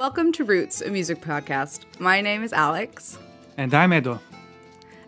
[0.00, 1.80] Welcome to Roots, a music podcast.
[1.98, 3.18] My name is Alex.
[3.58, 4.18] And I'm Edo.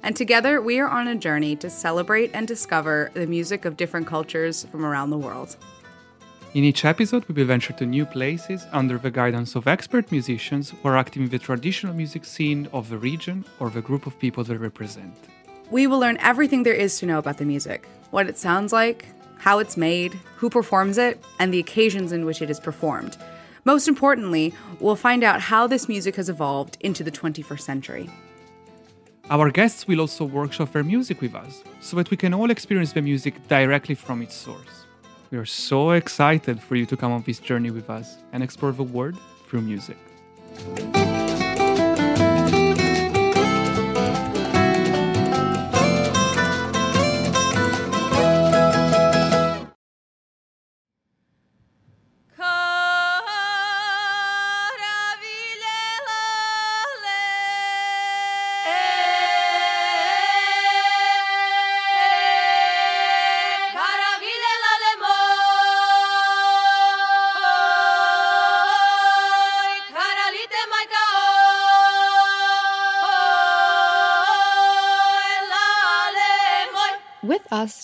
[0.03, 4.07] And together we are on a journey to celebrate and discover the music of different
[4.07, 5.57] cultures from around the world.
[6.53, 10.69] In each episode, we will venture to new places under the guidance of expert musicians
[10.69, 14.19] who are active in the traditional music scene of the region or the group of
[14.19, 15.17] people they represent.
[15.71, 19.07] We will learn everything there is to know about the music what it sounds like,
[19.39, 23.17] how it's made, who performs it, and the occasions in which it is performed.
[23.65, 28.11] Most importantly, we'll find out how this music has evolved into the 21st century.
[29.31, 32.93] Our guests will also workshop their music with us so that we can all experience
[32.93, 34.87] the music directly from its source.
[35.31, 38.73] We are so excited for you to come on this journey with us and explore
[38.73, 39.97] the world through music.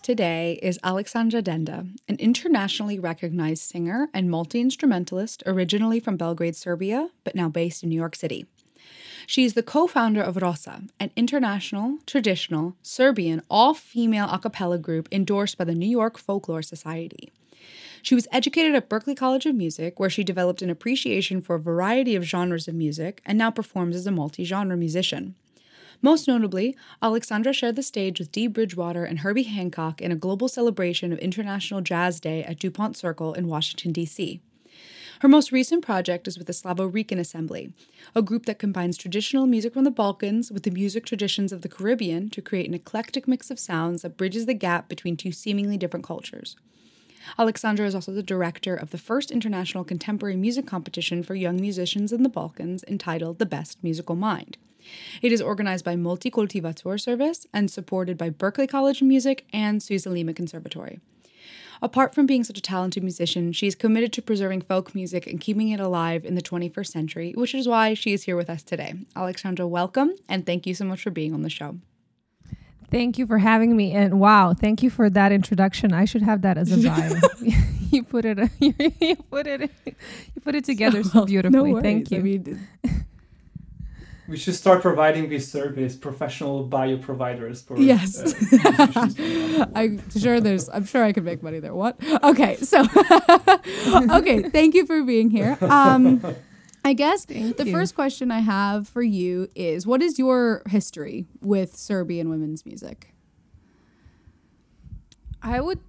[0.09, 7.11] Today is Alexandra Denda, an internationally recognized singer and multi instrumentalist originally from Belgrade, Serbia,
[7.25, 8.47] but now based in New York City.
[9.27, 14.79] She is the co founder of Rosa, an international, traditional, Serbian, all female a cappella
[14.79, 17.31] group endorsed by the New York Folklore Society.
[18.01, 21.61] She was educated at Berklee College of Music, where she developed an appreciation for a
[21.61, 25.35] variety of genres of music and now performs as a multi genre musician.
[26.01, 30.47] Most notably, Alexandra shared the stage with Dee Bridgewater and Herbie Hancock in a global
[30.47, 34.41] celebration of International Jazz Day at DuPont Circle in Washington, D.C.
[35.21, 37.73] Her most recent project is with the Slavo Rican Assembly,
[38.15, 41.69] a group that combines traditional music from the Balkans with the music traditions of the
[41.69, 45.77] Caribbean to create an eclectic mix of sounds that bridges the gap between two seemingly
[45.77, 46.57] different cultures.
[47.37, 52.13] Alexandra is also the director of the first international contemporary music competition for young musicians
[52.13, 54.57] in the Balkans entitled The Best Musical Mind.
[55.23, 60.11] It is organized by Multicultivator Service and supported by Berklee College of Music and Susa
[60.11, 61.01] Lima Conservatory.
[61.81, 65.41] Apart from being such a talented musician, she is committed to preserving folk music and
[65.41, 68.63] keeping it alive in the 21st century, which is why she is here with us
[68.63, 68.95] today.
[69.15, 71.79] Alexandra, welcome, and thank you so much for being on the show.
[72.91, 73.93] Thank you for having me.
[73.93, 75.93] And wow, thank you for that introduction.
[75.93, 77.21] I should have that as a bio.
[77.91, 81.73] you put it you put it you put it together so, so beautifully.
[81.73, 82.19] No thank you.
[82.19, 82.69] I mean,
[84.29, 88.35] we should start providing this service professional bio providers for yes.
[88.53, 91.75] uh, i'm sure there's i'm sure i could make money there.
[91.75, 91.99] What?
[92.23, 92.81] Okay so
[94.11, 95.57] okay thank you for being here.
[95.63, 96.23] Um
[96.85, 97.73] i guess thank the you.
[97.73, 103.15] first question i have for you is what is your history with serbian women's music?
[105.43, 105.81] I would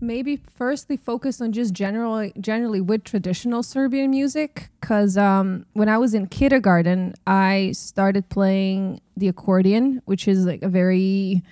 [0.00, 5.98] maybe firstly focus on just generally generally with traditional Serbian music because um, when I
[5.98, 11.42] was in kindergarten, I started playing the accordion, which is like a very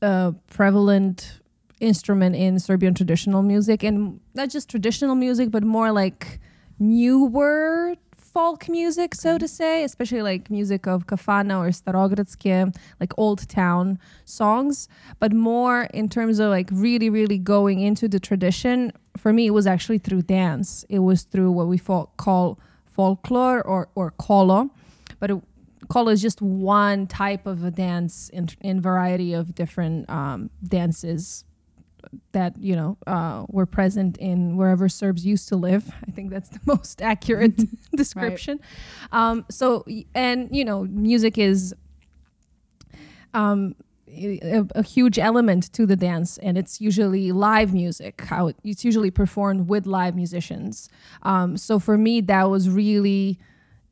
[0.00, 1.40] uh, prevalent
[1.80, 6.40] instrument in Serbian traditional music, and not just traditional music, but more like
[6.78, 7.94] newer
[8.32, 13.98] folk music, so to say, especially like music of Kafana or Starogradske, like old town
[14.24, 14.88] songs,
[15.18, 18.92] but more in terms of like really, really going into the tradition.
[19.16, 20.84] For me, it was actually through dance.
[20.88, 24.70] It was through what we call folklore or, or kolo,
[25.20, 25.42] but it,
[25.88, 31.44] kolo is just one type of a dance in, in variety of different um, dances
[32.32, 35.90] that you know uh, were present in wherever Serbs used to live.
[36.06, 37.60] I think that's the most accurate
[37.96, 38.60] description.
[39.12, 39.30] Right.
[39.30, 41.74] Um, so, and you know, music is
[43.34, 43.74] um,
[44.08, 48.22] a, a, huge element to the dance, and it's usually live music.
[48.22, 50.88] How it, it's usually performed with live musicians.
[51.22, 53.38] Um, so for me, that was really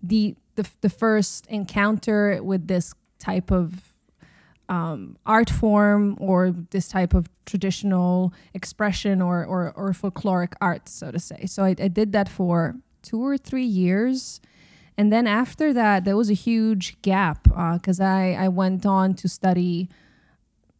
[0.03, 3.90] the the, the first encounter with this type of
[4.71, 11.11] um, art form or this type of traditional expression or, or, or folkloric art, so
[11.11, 11.45] to say.
[11.47, 14.41] So I, I did that for two or three years.
[14.97, 19.15] And then after that, there was a huge gap because uh, I, I went on
[19.15, 19.89] to study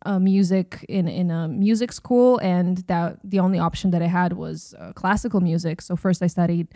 [0.07, 4.33] uh, music in in a music school, and that the only option that I had
[4.33, 5.83] was uh, classical music.
[5.83, 6.69] So first I studied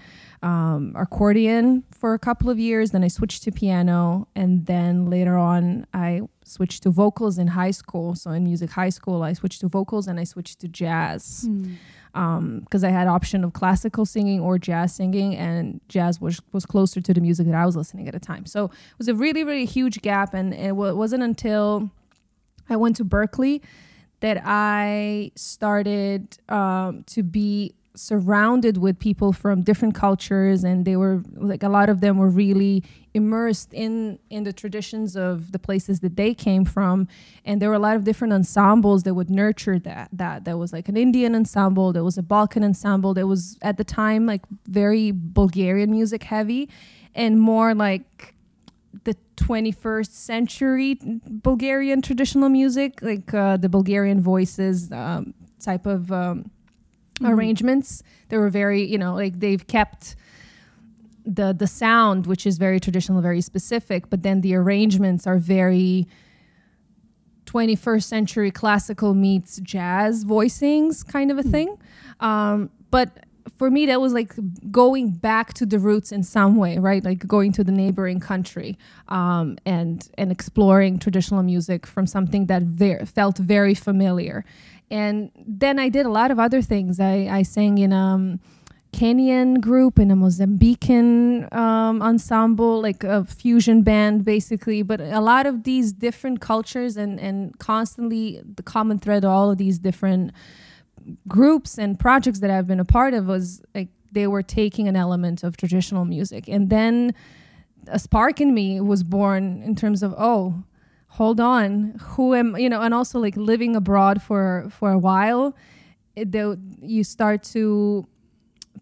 [0.43, 5.37] um, accordion for a couple of years, then I switched to piano, and then later
[5.39, 8.15] on I switched to vocals in high school.
[8.15, 11.49] So in music high school, I switched to vocals and I switched to jazz.
[11.49, 11.79] Mm.
[12.13, 16.65] because um, I had option of classical singing or jazz singing, and jazz was was
[16.67, 18.47] closer to the music that I was listening at the time.
[18.47, 21.91] So it was a really really huge gap, and it w- wasn't until
[22.69, 23.61] I went to Berklee
[24.21, 31.23] that I started um, to be surrounded with people from different cultures and they were
[31.37, 32.83] like a lot of them were really
[33.13, 37.07] immersed in in the traditions of the places that they came from.
[37.45, 40.73] And there were a lot of different ensembles that would nurture that that there was
[40.73, 44.43] like an indian ensemble there was a balkan ensemble that was at the time like
[44.67, 46.69] very bulgarian music heavy
[47.15, 48.34] and more like
[49.03, 56.51] the 21st century bulgarian traditional music like uh, the bulgarian voices um, type of um,
[57.21, 57.33] mm-hmm.
[57.33, 58.03] arrangements.
[58.29, 60.17] They were very, you know, like they've kept
[61.25, 66.07] the the sound, which is very traditional, very specific, but then the arrangements are very
[67.47, 71.51] 21st century classical meets jazz voicings kind of a mm-hmm.
[71.51, 71.79] thing.
[72.21, 73.25] Um, but
[73.57, 74.35] for me, that was like
[74.71, 77.05] going back to the roots in some way, right?
[77.05, 82.63] Like going to the neighboring country um, and and exploring traditional music from something that
[82.63, 84.45] ver- felt very familiar.
[84.91, 87.01] And then I did a lot of other things.
[87.01, 88.41] I, I sang in a um,
[88.93, 94.83] Kenyan group, in a Mozambican um, ensemble, like a fusion band, basically.
[94.83, 99.51] But a lot of these different cultures and, and constantly the common thread of all
[99.51, 100.33] of these different
[101.29, 104.97] groups and projects that I've been a part of was like they were taking an
[104.97, 106.49] element of traditional music.
[106.49, 107.15] And then
[107.89, 110.65] a spark in me was born in terms of, oh,
[111.15, 115.55] hold on who am you know and also like living abroad for for a while
[116.17, 118.05] it, the, you start to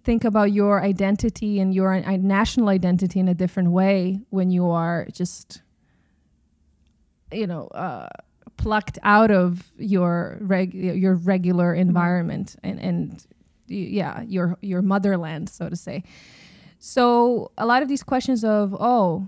[0.02, 4.70] think about your identity and your uh, national identity in a different way when you
[4.70, 5.60] are just
[7.30, 8.08] you know uh,
[8.62, 11.88] plucked out of your reg- your regular mm-hmm.
[11.88, 13.26] environment and and
[13.66, 16.02] yeah your your motherland so to say
[16.78, 19.26] so a lot of these questions of oh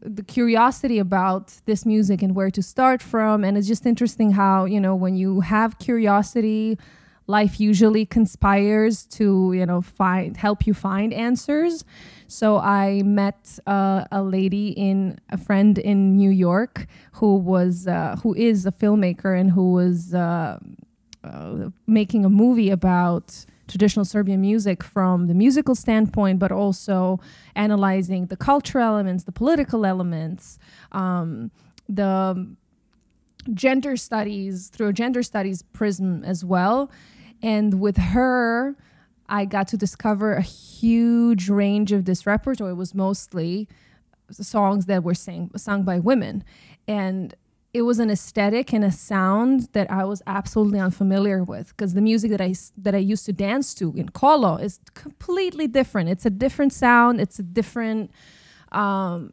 [0.00, 4.64] the curiosity about this music and where to start from and it's just interesting how
[4.64, 6.78] you know when you have curiosity
[7.26, 11.84] life usually conspires to you know find help you find answers
[12.34, 16.86] so i met uh, a lady in a friend in new york
[17.18, 20.58] who was uh, who is a filmmaker and who was uh,
[21.22, 23.26] uh making a movie about
[23.66, 27.18] traditional Serbian music from the musical standpoint, but also
[27.56, 30.58] analyzing the cultural elements, the political elements,
[30.92, 31.50] um,
[31.88, 32.46] the
[33.52, 36.90] gender studies through a gender studies prism as well.
[37.42, 38.76] And with her,
[39.28, 42.70] I got to discover a huge range of this repertoire.
[42.70, 43.68] It was mostly
[44.30, 46.44] songs that were sang, sung by women.
[46.86, 47.34] And
[47.72, 52.00] it was an aesthetic and a sound that I was absolutely unfamiliar with because the
[52.00, 56.08] music that I that I used to dance to in Kolo is completely different.
[56.08, 57.20] It's a different sound.
[57.20, 58.12] It's a different
[58.70, 59.32] um,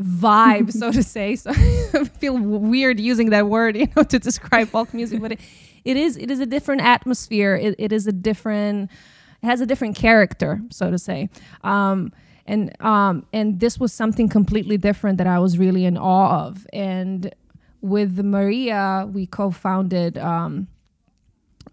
[0.00, 1.36] vibe, so to say.
[1.36, 5.40] So I feel weird using that word, you know, to describe folk music, but it,
[5.84, 7.54] it is it is a different atmosphere.
[7.56, 8.90] It, it is a different.
[9.42, 11.28] It has a different character, so to say.
[11.64, 12.12] Um,
[12.46, 16.66] and um, and this was something completely different that I was really in awe of.
[16.72, 17.34] And
[17.80, 20.68] with Maria, we co-founded um,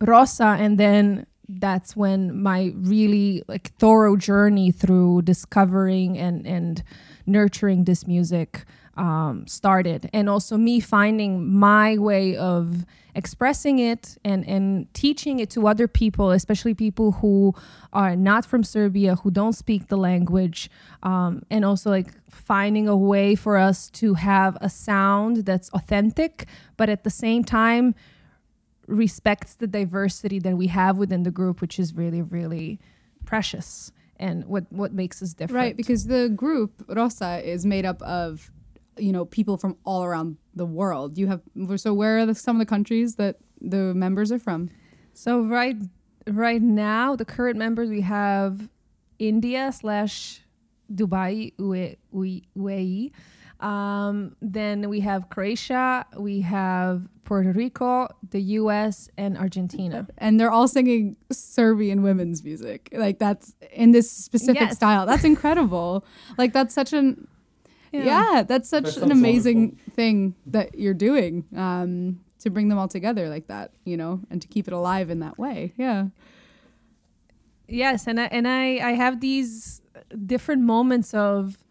[0.01, 6.83] Rosa, and then that's when my really like thorough journey through discovering and and
[7.25, 8.65] nurturing this music
[8.98, 15.50] um, started, and also me finding my way of expressing it and and teaching it
[15.51, 17.53] to other people, especially people who
[17.93, 20.69] are not from Serbia, who don't speak the language,
[21.03, 26.48] um, and also like finding a way for us to have a sound that's authentic,
[26.77, 27.96] but at the same time
[28.88, 32.79] respects the diversity that we have within the group, which is really really
[33.25, 35.63] precious and what what makes us different.
[35.63, 38.51] Right, because the group Rosa is made up of
[39.00, 41.18] you know people from all around the world.
[41.18, 41.41] You have
[41.77, 44.70] so where are the, some of the countries that the members are from?
[45.13, 45.77] So right
[46.27, 48.70] right now, the current members we have
[49.18, 50.41] India slash
[50.94, 53.12] Dubai UAE.
[53.60, 60.08] Um, then we have Croatia, we have Puerto Rico, the U.S., and Argentina.
[60.18, 62.89] And they're all singing Serbian women's music.
[62.94, 64.75] Like that's in this specific yes.
[64.77, 65.06] style.
[65.06, 66.06] That's incredible.
[66.38, 67.27] like that's such an
[67.91, 69.93] yeah, yeah that's such that an amazing wonderful.
[69.93, 74.41] thing that you're doing um, to bring them all together like that, you know, and
[74.41, 75.74] to keep it alive in that way.
[75.77, 76.08] Yeah.
[77.67, 79.81] Yes, and I, and I I have these
[80.25, 81.63] different moments of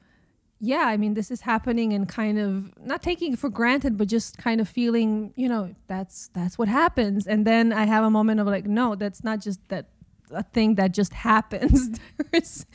[0.60, 4.08] yeah, I mean, this is happening and kind of not taking it for granted, but
[4.08, 7.26] just kind of feeling, you know, that's that's what happens.
[7.26, 9.90] And then I have a moment of like, no, that's not just that
[10.30, 12.00] a thing that just happens.
[12.32, 12.66] it's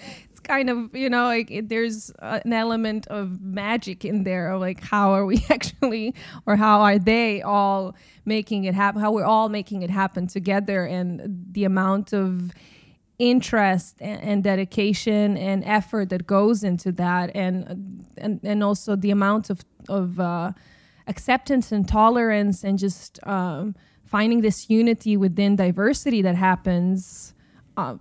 [0.44, 4.84] kind of, you know, like it, there's an element of magic in there of like
[4.84, 6.14] how are we actually,
[6.46, 7.96] or how are they all
[8.26, 9.02] making it happen?
[9.02, 12.52] How we're all making it happen together, and the amount of
[13.20, 19.12] interest and, and, dedication and effort that goes into that and and and also the
[19.12, 20.52] amount of of uh,
[21.08, 27.34] acceptance and tolerance and just um, finding this unity within diversity that happens
[27.78, 27.96] uh,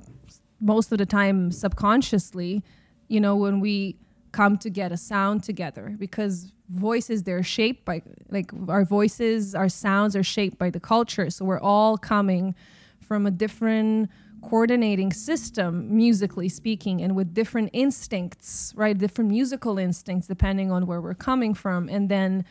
[0.62, 2.62] most of the time subconsciously
[3.08, 3.96] you know when we
[4.32, 9.68] come to get a sound together because voices they're shaped by like our voices our
[9.68, 11.28] sounds are shaped by the culture.
[11.30, 12.54] So we're all coming
[13.00, 14.10] from a different
[14.42, 18.96] coordinating system musically speaking and with different instincts right?
[18.96, 21.88] Different musical instincts depending on where we're coming from.
[21.88, 22.44] And then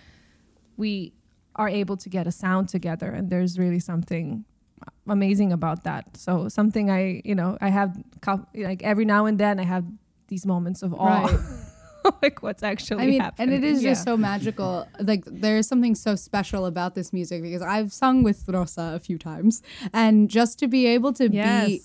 [0.77, 1.13] we
[1.55, 4.45] are able to get a sound together and there's really something
[5.07, 7.97] amazing about that so something i you know i have
[8.55, 9.85] like every now and then i have
[10.27, 11.39] these moments of awe right.
[12.21, 13.53] like what's actually I mean, happening.
[13.53, 13.91] And it is yeah.
[13.91, 14.87] just so magical.
[14.99, 19.17] Like there's something so special about this music because I've sung with Rosa a few
[19.17, 19.61] times.
[19.93, 21.67] And just to be able to yes.
[21.67, 21.81] be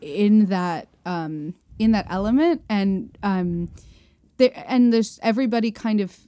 [0.00, 3.68] in that um in that element and um
[4.36, 6.18] there and there's everybody kind of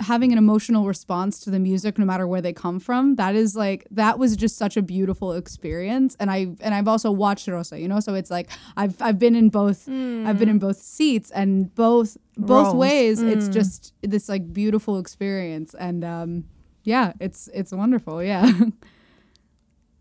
[0.00, 3.56] having an emotional response to the music no matter where they come from that is
[3.56, 7.80] like that was just such a beautiful experience and i and i've also watched rosa
[7.80, 10.26] you know so it's like i've i've been in both mm.
[10.26, 12.74] i've been in both seats and both both Roles.
[12.74, 13.30] ways mm.
[13.30, 16.44] it's just this like beautiful experience and um
[16.84, 18.50] yeah it's it's wonderful yeah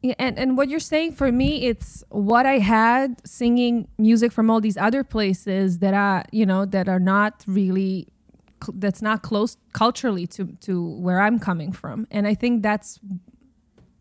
[0.05, 4.51] Yeah, and and what you're saying for me it's what i had singing music from
[4.51, 8.07] all these other places that are you know that are not really
[8.73, 12.99] that's not close culturally to to where I'm coming from, and I think that's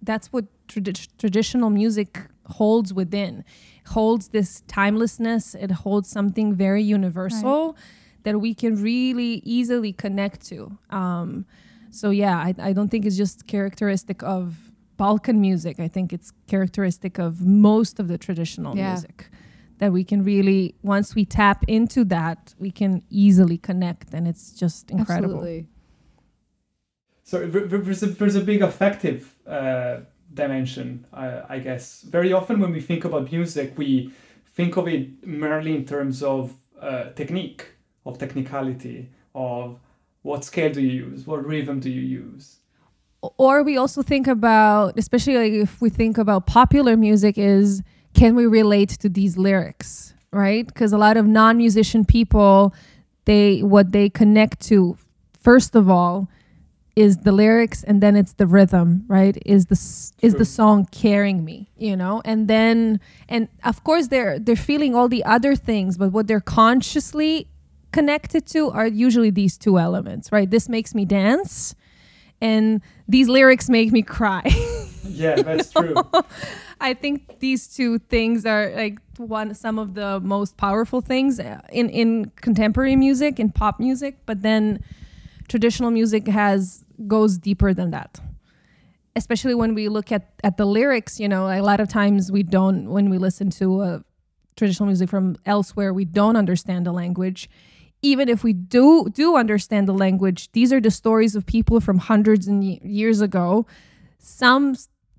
[0.03, 3.45] that's what tradi- traditional music holds within,
[3.87, 5.55] holds this timelessness.
[5.55, 7.83] It holds something very universal right.
[8.25, 10.79] that we can really easily connect to.
[10.91, 11.47] Um,
[11.91, 15.81] so yeah, I, I don't think it's just characteristic of Balkan music.
[15.81, 18.93] I think it's characteristic of most of the traditional yeah.
[18.93, 19.31] music
[19.79, 24.53] that we can really once we tap into that we can easily connect and it's
[24.53, 25.67] just incredible Absolutely.
[27.23, 29.99] so there's a, there's a big affective uh,
[30.33, 34.13] dimension uh, i guess very often when we think about music we
[34.55, 37.67] think of it merely in terms of uh, technique
[38.07, 39.79] of technicality of
[40.23, 42.59] what scale do you use what rhythm do you use
[43.39, 47.83] or we also think about especially like if we think about popular music is
[48.15, 50.67] can we relate to these lyrics right?
[50.67, 52.75] Because a lot of non-musician people
[53.25, 54.99] they what they connect to
[55.41, 56.29] first of all
[56.97, 59.39] is the lyrics and then it's the rhythm right?
[59.47, 59.81] Is the
[60.27, 62.21] is the song carrying me you know?
[62.25, 66.41] And then and of course they're they're feeling all the other things but what they're
[66.41, 67.49] consciously
[67.93, 70.51] connected to are usually these two elements right?
[70.51, 71.75] This makes me dance
[72.41, 74.43] and these lyrics make me cry
[75.09, 75.95] yeah that's true.
[76.81, 81.89] I think these two things are like one some of the most powerful things in
[81.91, 84.83] in contemporary music in pop music, but then
[85.49, 88.21] traditional music has goes deeper than that.
[89.17, 92.43] Especially when we look at at the lyrics, you know, a lot of times we
[92.43, 93.99] don't when we listen to uh,
[94.57, 97.49] traditional music from elsewhere, we don't understand the language.
[98.03, 101.99] Even if we do do understand the language these are the stories of people from
[101.99, 103.67] hundreds and years ago.
[104.19, 104.75] Some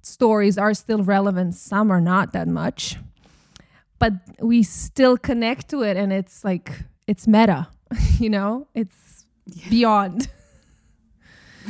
[0.05, 2.97] stories are still relevant, some are not that much.
[3.97, 6.71] But we still connect to it and it's like
[7.07, 7.67] it's meta,
[8.19, 8.67] you know?
[8.73, 9.69] It's yeah.
[9.69, 10.27] beyond.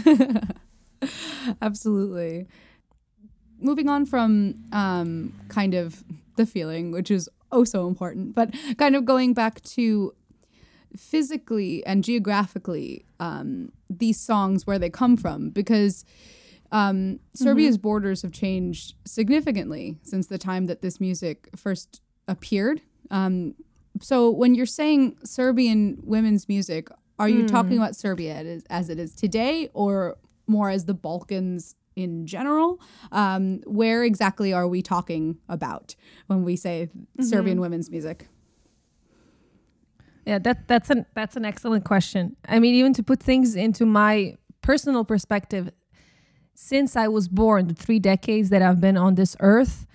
[1.61, 2.47] Absolutely.
[3.59, 6.03] Moving on from um, kind of
[6.35, 10.13] the feeling, which is oh so important, but kind of going back to
[10.97, 16.03] physically and geographically um, these songs where they come from, because
[16.71, 17.83] um, Serbia's mm-hmm.
[17.83, 22.81] borders have changed significantly since the time that this music first appeared.
[23.11, 23.55] Um,
[24.01, 27.47] so when you're saying Serbian women's music, are you mm.
[27.47, 30.17] talking about Serbia as, as, it is today or
[30.47, 32.81] more as the Balkans in general?
[33.11, 35.95] Um, where exactly are we talking about
[36.27, 37.23] when we say mm-hmm.
[37.23, 38.27] Serbian women's music?
[40.25, 42.35] Yeah, that that's an that's an excellent question.
[42.47, 45.71] I mean, even to put things into my personal perspective,
[46.55, 49.85] since I was born, the three decades that I've been on this earth,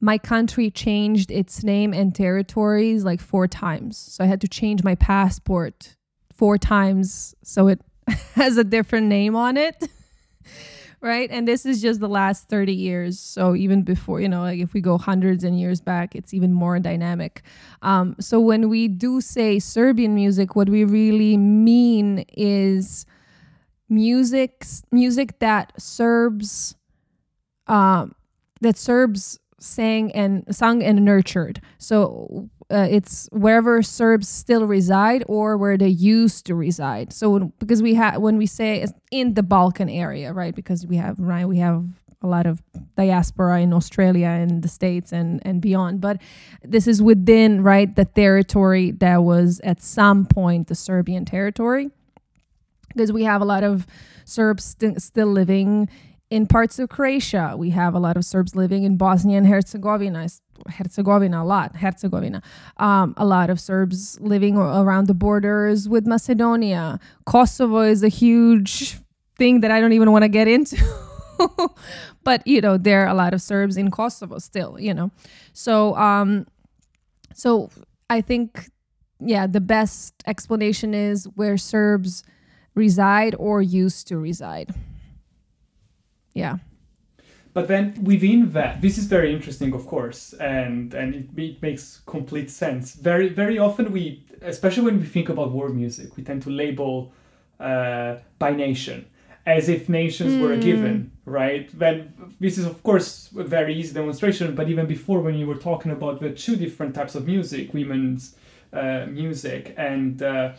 [0.00, 3.96] my country changed its name and territories like four times.
[3.96, 5.96] So I had to change my passport
[6.32, 7.80] four times, so it
[8.34, 9.88] has a different name on it.
[11.00, 11.30] right?
[11.30, 13.18] And this is just the last 30 years.
[13.18, 16.52] So even before, you know, like if we go hundreds and years back, it's even
[16.52, 17.42] more dynamic.
[17.82, 23.04] Um, so when we do say Serbian music, what we really mean is
[23.92, 26.74] music music that Serbs
[27.66, 28.14] um,
[28.60, 31.60] that Serbs sang and sung and nurtured.
[31.78, 37.12] So uh, it's wherever Serbs still reside or where they used to reside.
[37.12, 40.54] So when, because we have when we say in the Balkan area, right?
[40.54, 41.84] Because we have right we have
[42.22, 42.62] a lot of
[42.96, 46.00] diaspora in Australia and the states and and beyond.
[46.00, 46.22] But
[46.64, 51.90] this is within right the territory that was at some point the Serbian territory.
[52.92, 53.86] Because we have a lot of
[54.24, 55.88] Serbs st- still living
[56.32, 57.54] in parts of Croatia.
[57.58, 60.28] We have a lot of Serbs living in Bosnia and Herzegovina,
[60.66, 62.42] Herzegovina a lot, Herzegovina.
[62.78, 66.98] Um, a lot of Serbs living around the borders with Macedonia.
[67.26, 68.96] Kosovo is a huge
[69.36, 70.82] thing that I don't even want to get into.
[72.24, 75.10] but you know, there are a lot of Serbs in Kosovo still, you know.
[75.52, 76.46] So um
[77.34, 77.68] so
[78.08, 78.70] I think
[79.20, 82.24] yeah, the best explanation is where Serbs
[82.74, 84.74] reside or used to reside
[86.34, 86.56] yeah
[87.54, 92.00] but then within that this is very interesting of course and and it, it, makes
[92.06, 96.42] complete sense very very often we especially when we think about world music we tend
[96.42, 97.12] to label
[97.60, 99.06] uh, by nation
[99.44, 100.40] as if nations mm.
[100.40, 100.62] were a hmm.
[100.62, 105.34] given right then this is of course a very easy demonstration but even before when
[105.34, 108.36] you were talking about the two different types of music women's
[108.72, 110.52] uh, music and uh,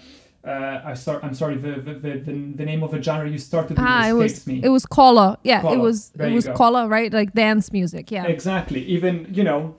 [0.45, 1.23] uh, I start.
[1.23, 1.55] I'm sorry.
[1.55, 4.62] The, the the, the, name of the genre you started with ah, it was me.
[4.63, 5.38] it was kola.
[5.43, 5.75] Yeah, kola.
[5.75, 7.12] it was there it was kola, right?
[7.13, 8.12] Like dance music.
[8.12, 8.83] Yeah, exactly.
[8.85, 9.75] Even you know,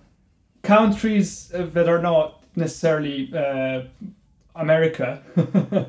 [0.62, 3.82] countries uh, that are not necessarily uh,
[4.56, 5.22] America,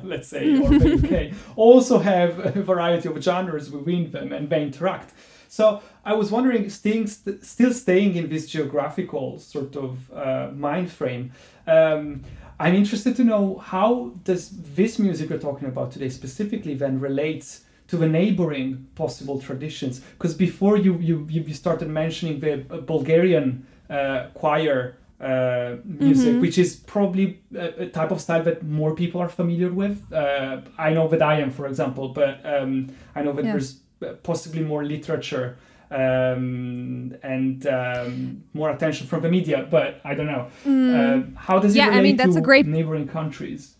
[0.02, 4.62] let's say, or the UK, also have a variety of genres within them, and they
[4.62, 5.14] interact.
[5.48, 10.90] So I was wondering, staying, st- still staying in this geographical sort of uh, mind
[10.90, 11.32] frame.
[11.66, 12.22] Um,
[12.58, 17.64] I'm interested to know how does this music we're talking about today specifically then relates
[17.88, 20.00] to the neighboring possible traditions?
[20.00, 26.40] Because before you, you you started mentioning the uh, Bulgarian uh, choir uh, music, mm-hmm.
[26.40, 30.12] which is probably a, a, type of style that more people are familiar with.
[30.12, 33.52] Uh, I know that I am, for example, but um, I know that yeah.
[33.52, 35.56] there's uh, possibly more literature
[35.90, 39.66] um, and um, more attention from the media.
[39.70, 40.48] But I don't know.
[40.64, 41.34] Mm.
[41.34, 43.76] Uh, how does it yeah, relate I mean, that's to a great, neighboring countries?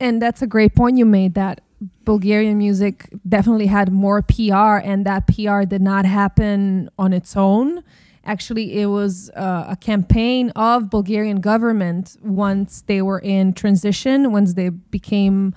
[0.00, 1.60] And that's a great point you made that
[2.04, 7.82] Bulgarian music definitely had more PR, and that PR did not happen on its own.
[8.24, 14.54] Actually, it was uh, a campaign of Bulgarian government once they were in transition, once
[14.54, 15.54] they became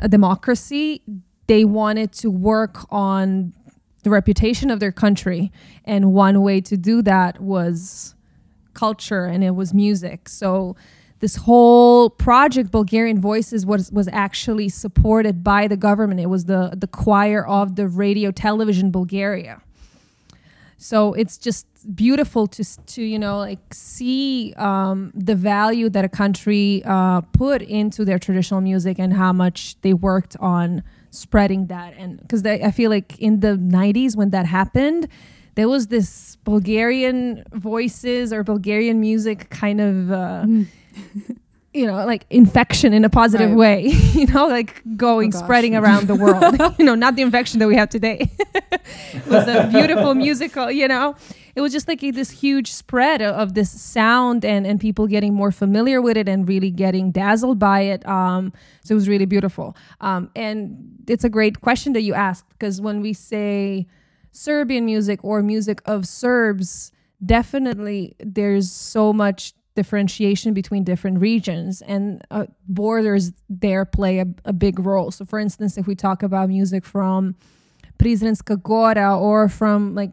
[0.00, 1.02] a democracy.
[1.46, 3.52] They wanted to work on
[4.02, 5.52] the reputation of their country.
[5.84, 8.14] And one way to do that was
[8.74, 10.28] culture and it was music.
[10.28, 10.76] So
[11.20, 16.20] this whole project Bulgarian Voices was was actually supported by the government.
[16.20, 19.60] It was the the choir of the radio television Bulgaria.
[20.78, 26.08] So it's just beautiful to to you know like see um, the value that a
[26.08, 31.94] country uh, put into their traditional music and how much they worked on spreading that.
[31.96, 35.08] And because i feel like in the 90s when that happened
[35.54, 40.66] there was this bulgarian voices or bulgarian music kind of uh, mm.
[41.74, 43.58] you know like infection in a positive right.
[43.58, 46.56] way you know like going oh spreading around the world.
[46.78, 48.30] You know not the infection that we have today.
[49.12, 51.16] It was a beautiful musical you know
[51.54, 55.06] it was just like a, this huge spread of, of, this sound and and people
[55.06, 58.52] getting more familiar with it and really getting dazzled by it um
[58.84, 59.76] so it was really beautiful.
[60.00, 63.86] Um and it's a great question that you asked because when we say
[64.32, 66.92] serbian music or music of serbs
[67.24, 74.52] definitely there's so much differentiation between different regions and uh, borders there play a, a
[74.52, 75.10] big role.
[75.10, 77.34] So for instance if we talk about music from
[77.98, 80.12] Prizrenska Gora or from like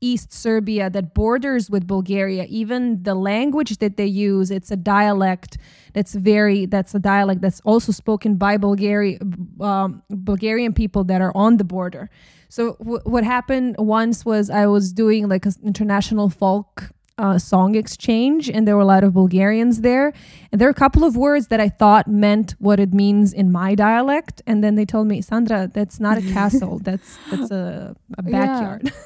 [0.00, 5.56] East Serbia that borders with Bulgaria, even the language that they use, it's a dialect
[5.94, 9.18] that's very, that's a dialect that's also spoken by Bulgaria,
[9.60, 12.10] um, Bulgarian people that are on the border.
[12.48, 17.74] So w- what happened once was I was doing like an international folk uh, song
[17.76, 20.12] exchange, and there were a lot of Bulgarians there.
[20.50, 23.52] And there are a couple of words that I thought meant what it means in
[23.52, 26.78] my dialect, and then they told me, Sandra, that's not a castle.
[26.88, 28.82] That's that's a, a backyard.
[28.84, 28.90] Yeah.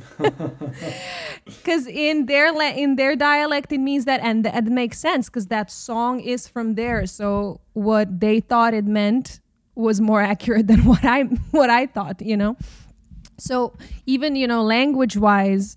[1.44, 5.48] because in their la- in their dialect it means that and that makes sense because
[5.48, 7.06] that song is from there.
[7.06, 9.40] So what they thought it meant
[9.74, 12.56] was more accurate than what i what i thought you know?
[13.38, 13.74] So
[14.06, 15.76] even you know language wise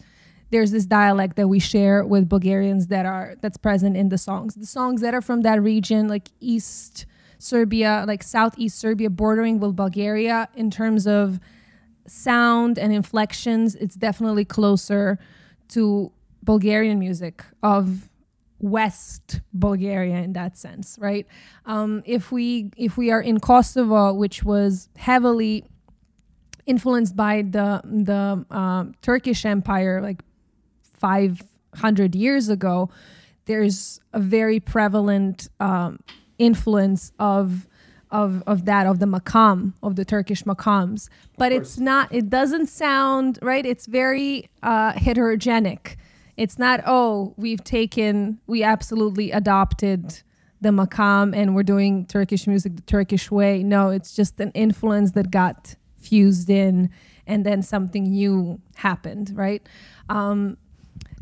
[0.51, 4.55] there's this dialect that we share with bulgarians that are that's present in the songs.
[4.55, 7.05] The songs that are from that region like east
[7.37, 11.39] serbia like southeast serbia bordering with bulgaria in terms of
[12.07, 15.19] sound and inflections, it's definitely closer
[15.69, 16.11] to
[16.43, 18.09] Bulgarian music of
[18.59, 21.27] West Bulgaria in that sense, right?
[21.65, 25.65] Um, if we if we are in Kosovo, which was heavily
[26.65, 30.21] influenced by the the uh, Turkish Empire, like
[30.81, 31.43] five
[31.75, 32.89] hundred years ago,
[33.45, 35.99] there's a very prevalent um,
[36.37, 37.67] influence of
[38.15, 42.13] of of that of the makam of the Turkish makams, but it's not.
[42.13, 43.65] It doesn't sound right.
[43.65, 45.97] It's very uh, heterogenic.
[46.37, 46.81] It's not.
[46.85, 48.39] Oh, we've taken.
[48.47, 50.21] We absolutely adopted
[50.61, 53.61] the makam and we're doing Turkish music the Turkish way.
[53.61, 56.89] No, it's just an influence that got fused in,
[57.27, 59.33] and then something new happened.
[59.35, 59.67] Right.
[60.07, 60.57] Um,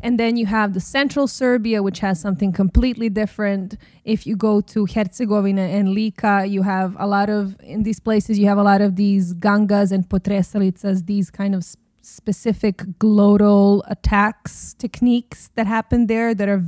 [0.04, 3.78] and then you have the central Serbia, which has something completely different.
[4.04, 8.38] If you go to Herzegovina and Lika, you have a lot of, in these places,
[8.38, 11.64] you have a lot of these gangas and potresalicas, these kind of
[12.02, 16.62] specific glottal attacks techniques that happen there that are,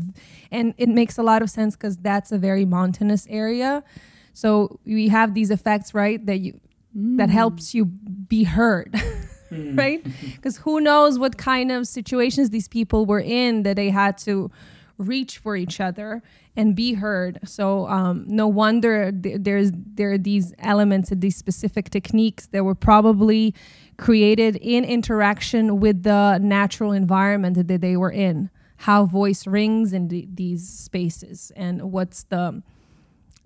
[0.51, 3.85] and it makes a lot of sense because that's a very mountainous area.
[4.33, 6.59] So we have these effects, right, that you,
[6.97, 7.19] mm.
[7.19, 8.99] that helps you be heard.
[9.51, 9.79] mm.
[9.79, 10.05] right?
[10.35, 14.51] Because who knows what kind of situations these people were in that they had to
[14.99, 16.23] reach for each other
[16.57, 17.39] and be heard.
[17.45, 22.65] So um, no wonder th- there's there are these elements and these specific techniques that
[22.65, 23.55] were probably
[23.99, 28.51] created in interaction with the natural environment that they were in.
[28.79, 32.63] How voice rings in d- these spaces and what's the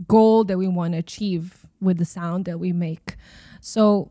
[0.07, 3.17] goal that we want to achieve with the sound that we make.
[3.61, 4.11] So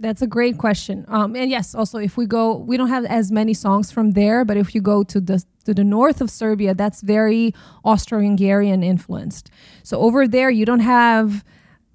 [0.00, 1.04] that's a great question.
[1.08, 4.44] Um, and yes, also if we go, we don't have as many songs from there,
[4.44, 9.50] but if you go to the to the north of Serbia, that's very Austro-Hungarian influenced.
[9.82, 11.44] So over there, you don't have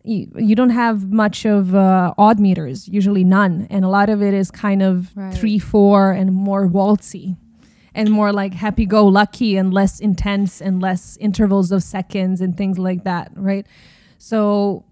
[0.04, 4.22] you, you don't have much of uh, odd meters, usually none, and a lot of
[4.22, 5.34] it is kind of right.
[5.34, 7.38] three four and more waltzy.
[7.98, 12.58] And more like happy go lucky and less intense and less intervals of seconds and
[12.58, 13.66] things like that, right?
[14.18, 14.84] So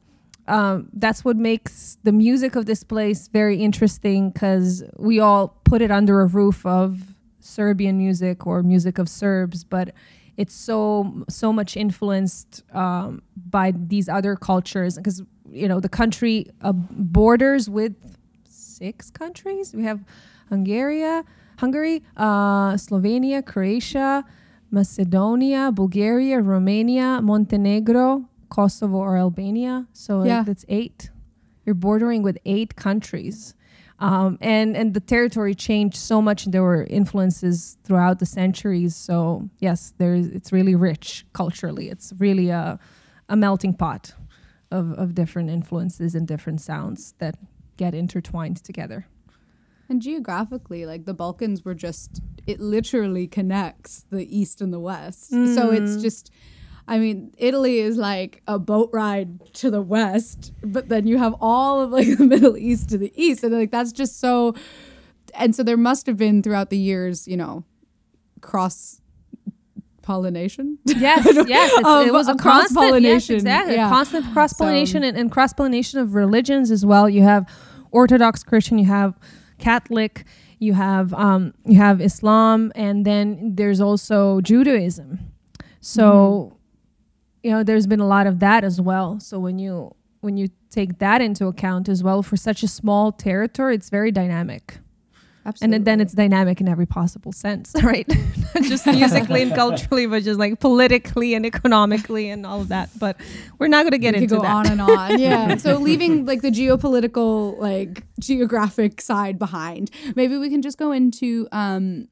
[0.47, 5.81] um, that's what makes the music of this place very interesting because we all put
[5.81, 9.93] it under a roof of Serbian music or music of Serbs, but
[10.35, 16.47] it's so so much influenced um, by these other cultures because you know the country
[16.61, 17.95] uh, borders with
[18.45, 19.73] six countries.
[19.73, 20.03] We have
[20.49, 21.03] Hungary,
[21.57, 24.25] Hungary, uh, Slovenia, Croatia,
[24.71, 29.87] Macedonia, Bulgaria, Romania, Montenegro, Kosovo or Albania.
[29.93, 30.43] So yeah.
[30.43, 31.09] that's eight.
[31.65, 33.55] You're bordering with eight countries.
[33.99, 38.95] Um, and and the territory changed so much and there were influences throughout the centuries
[38.95, 42.79] so yes there's it's really rich culturally it's really a,
[43.29, 44.13] a melting pot
[44.71, 47.35] of, of different influences and different sounds that
[47.77, 49.05] get intertwined together
[49.87, 55.31] and geographically like the balkans were just it literally connects the east and the west
[55.31, 55.55] mm.
[55.55, 56.01] so it's mm.
[56.01, 56.31] just
[56.87, 61.35] I mean, Italy is like a boat ride to the west, but then you have
[61.39, 63.43] all of like the Middle East to the east.
[63.43, 64.55] And like that's just so
[65.35, 67.63] and so there must have been throughout the years, you know,
[68.41, 69.01] cross
[70.01, 70.77] pollination.
[70.85, 71.71] Yes, yes,
[72.05, 73.35] it was a cross pollination.
[73.35, 73.89] Yes, exactly, yeah.
[73.89, 77.09] constant cross pollination so, and, and cross pollination of religions as well.
[77.09, 77.49] You have
[77.91, 79.17] Orthodox Christian, you have
[79.57, 80.25] Catholic,
[80.59, 85.19] you have um, you have Islam, and then there's also Judaism.
[85.79, 86.03] So
[86.51, 86.57] mm-hmm
[87.43, 90.49] you know there's been a lot of that as well so when you when you
[90.69, 94.79] take that into account as well for such a small territory it's very dynamic
[95.45, 95.75] Absolutely.
[95.75, 98.07] And then it's dynamic in every possible sense, right?
[98.07, 102.89] Not just musically and culturally, but just like politically and economically and all of that.
[102.97, 103.17] But
[103.59, 104.51] we're not going to get we into go that.
[104.51, 105.19] on and on.
[105.23, 105.57] Yeah.
[105.57, 111.47] so leaving like the geopolitical, like geographic side behind, maybe we can just go into
[111.51, 112.07] um,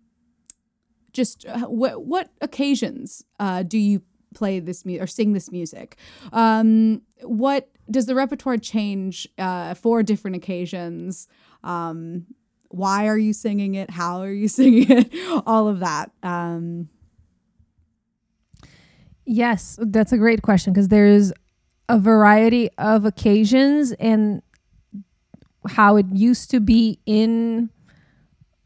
[1.13, 4.01] just uh, what what occasions uh, do you
[4.33, 5.97] play this music or sing this music.
[6.31, 11.27] Um, what does the repertoire change uh, for different occasions?
[11.63, 12.25] Um,
[12.69, 13.91] why are you singing it?
[13.91, 15.13] How are you singing it?
[15.45, 16.11] All of that.
[16.23, 16.89] Um,
[19.25, 21.31] yes, that's a great question because there's
[21.89, 24.41] a variety of occasions and
[25.67, 27.69] how it used to be in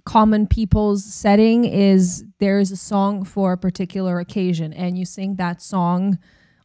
[0.05, 5.61] common people's setting is there's a song for a particular occasion and you sing that
[5.61, 6.17] song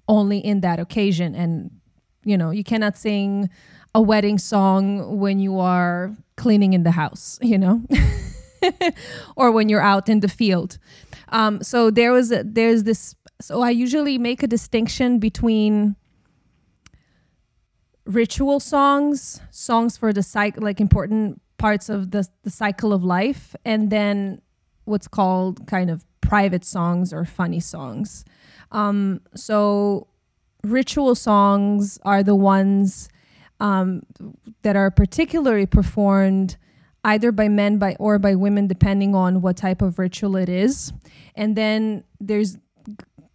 [0.08, 1.34] only in that occasion.
[1.34, 1.70] And
[2.24, 3.48] you know you cannot sing
[3.94, 7.82] a wedding song when you are cleaning in the house you know
[9.36, 10.78] or when you're out in the field.
[11.30, 15.96] Um, so there was a, there's this so i usually make a distinction between
[18.04, 23.54] ritual songs songs for the psych like important parts of the, the cycle of life
[23.66, 24.40] and then
[24.86, 28.24] what's called kind of private songs or funny songs.
[28.72, 30.08] Um, so
[30.64, 33.10] ritual songs are the ones
[33.60, 34.02] um,
[34.62, 36.56] that are particularly performed
[37.04, 40.92] either by men by or by women depending on what type of ritual it is.
[41.34, 42.56] And then there's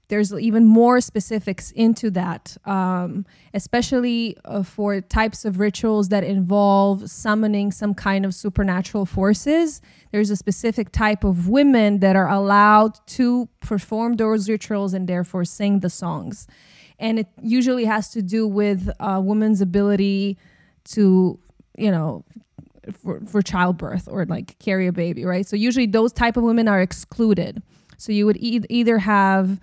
[0.07, 7.09] there's even more specifics into that, um, especially uh, for types of rituals that involve
[7.09, 9.81] summoning some kind of supernatural forces.
[10.11, 15.43] There's a specific type of women that are allowed to perform those rituals and therefore
[15.45, 16.47] sing the songs.
[16.99, 20.37] And it usually has to do with a woman's ability
[20.85, 21.39] to,
[21.77, 22.23] you know,
[23.03, 25.47] for, for childbirth or like carry a baby, right?
[25.47, 27.61] So usually those type of women are excluded.
[27.97, 29.59] So you would e- either have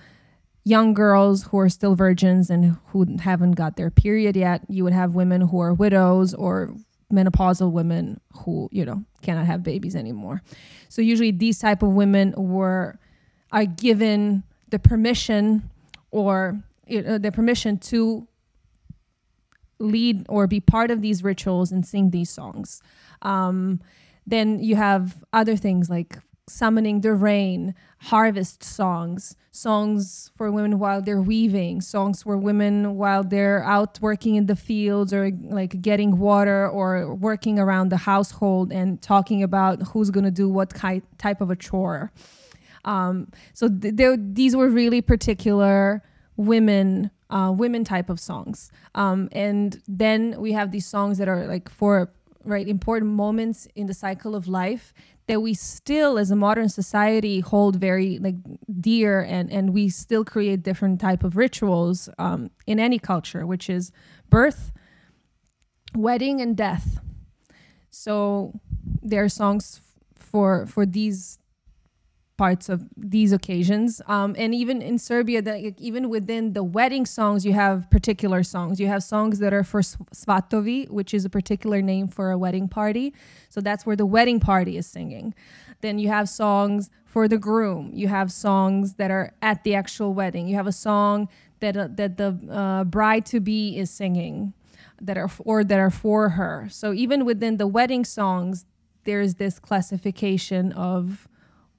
[0.65, 4.63] young girls who are still virgins and who haven't got their period yet.
[4.69, 6.75] You would have women who are widows or
[7.13, 10.43] menopausal women who, you know, cannot have babies anymore.
[10.89, 12.99] So usually these type of women were
[13.51, 15.69] are given the permission
[16.11, 18.27] or you know, the permission to
[19.79, 22.83] lead or be part of these rituals and sing these songs.
[23.23, 23.81] Um,
[24.27, 31.03] then you have other things like summoning the rain, harvest songs, songs for women while
[31.03, 36.19] they're weaving, songs for women while they're out working in the fields or like getting
[36.19, 41.03] water or working around the household and talking about who's going to do what ki-
[41.19, 42.11] type of a chore.
[42.87, 46.03] Um, so th- these were really particular
[46.37, 48.71] women uh, women type of songs.
[48.95, 52.11] Um, and then we have these songs that are like for
[52.45, 54.93] right important moments in the cycle of life
[55.33, 58.35] that we still as a modern society hold very like
[58.83, 63.71] dear and and we still create different type of rituals um, in any culture which
[63.71, 63.91] is
[64.29, 64.73] birth
[65.95, 67.01] wedding and death.
[67.89, 68.61] So
[69.03, 69.81] there are songs
[70.15, 71.39] for for these
[72.37, 74.01] parts of these occasions.
[74.07, 78.81] Um, and even in Serbia, that even within the wedding songs, you have particular songs.
[78.81, 82.69] You have songs that are for svatovi, which is a particular name for a wedding
[82.69, 83.15] party.
[83.49, 85.35] So that's where the wedding party is singing.
[85.83, 87.91] Then you have songs for the groom.
[87.93, 90.49] You have songs that are at the actual wedding.
[90.49, 91.29] You have a song
[91.61, 94.55] that uh, that the uh, bride to be is singing,
[95.01, 96.69] that are or that are for her.
[96.71, 98.67] So even within the wedding songs,
[99.05, 101.29] there's this classification of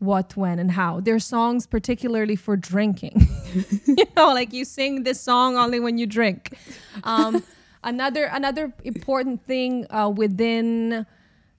[0.04, 1.00] what, when, and how.
[1.00, 3.28] There's songs particularly for drinking.
[3.86, 6.58] you know, like you sing this song only when you drink.
[7.04, 7.44] Um,
[7.84, 11.06] another another important thing uh, within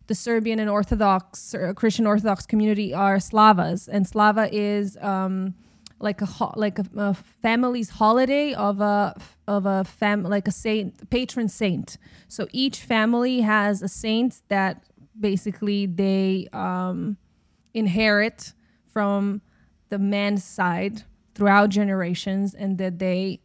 [0.07, 5.54] the Serbian and Orthodox or Christian Orthodox community are Slavas, and Slava is um,
[5.98, 9.14] like a ho- like a, a, family's holiday of a
[9.48, 11.96] of a fam like a saint patron saint.
[12.28, 14.85] So each family has a saint that
[15.18, 17.16] basically they um,
[17.74, 18.52] inherit
[18.87, 19.42] from
[19.90, 21.02] the man's side
[21.34, 23.40] throughout generations and that they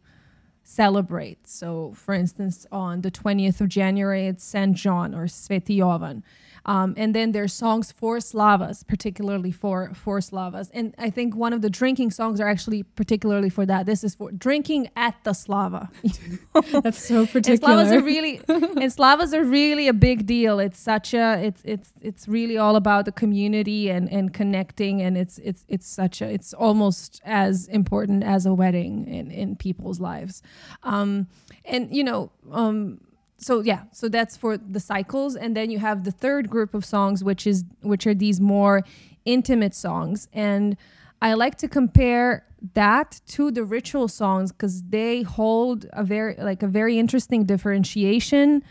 [0.62, 1.46] celebrate.
[1.48, 4.76] So, for instance, on the 20th of January, it's St.
[4.76, 6.22] John or Sveti Jovan.
[6.66, 10.70] Um, and then there's songs for Slavas, particularly for for Slavas.
[10.72, 13.86] And I think one of the drinking songs are actually particularly for that.
[13.86, 15.90] This is for drinking at the Slava.
[16.82, 17.80] That's so particular.
[17.80, 20.58] And Slavas are really and Slavas are really a big deal.
[20.58, 25.16] It's such a it's it's it's really all about the community and and connecting and
[25.16, 30.00] it's it's it's such a it's almost as important as a wedding in in people's
[30.00, 30.42] lives.
[30.82, 31.28] Um,
[31.64, 33.00] and you know um,
[33.40, 35.34] so yeah so that's for the cycles.
[35.34, 38.82] And then you have the third group of songs which is which are these more
[39.24, 40.28] intimate songs.
[40.32, 40.76] And
[41.22, 46.62] i like to compare that to the ritual songs because they hold a very like
[46.62, 48.62] a very interesting differentiation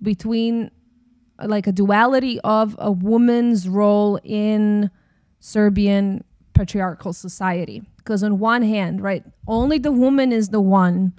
[0.00, 0.70] between
[1.44, 4.90] like a duality of a woman's role in
[5.40, 7.82] serbian patriarchal society.
[7.96, 11.12] Because on one hand right only the woman is the one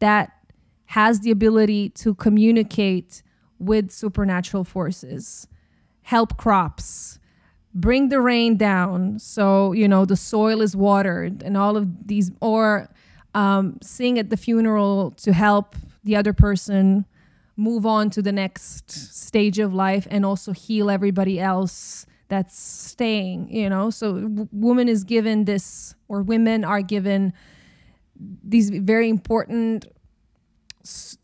[0.00, 0.32] that
[0.88, 3.22] has the ability to communicate
[3.58, 5.46] with supernatural forces,
[6.02, 7.18] help crops,
[7.74, 9.18] bring the rain down.
[9.18, 12.88] So you know the soil is watered and all of these or
[13.34, 17.04] um, sing at the funeral to help the other person
[17.56, 23.48] move on to the next stage of life and also heal everybody else that's staying
[23.50, 23.90] you know?
[23.90, 27.34] So w- woman is given this or women are given
[28.42, 29.86] these very important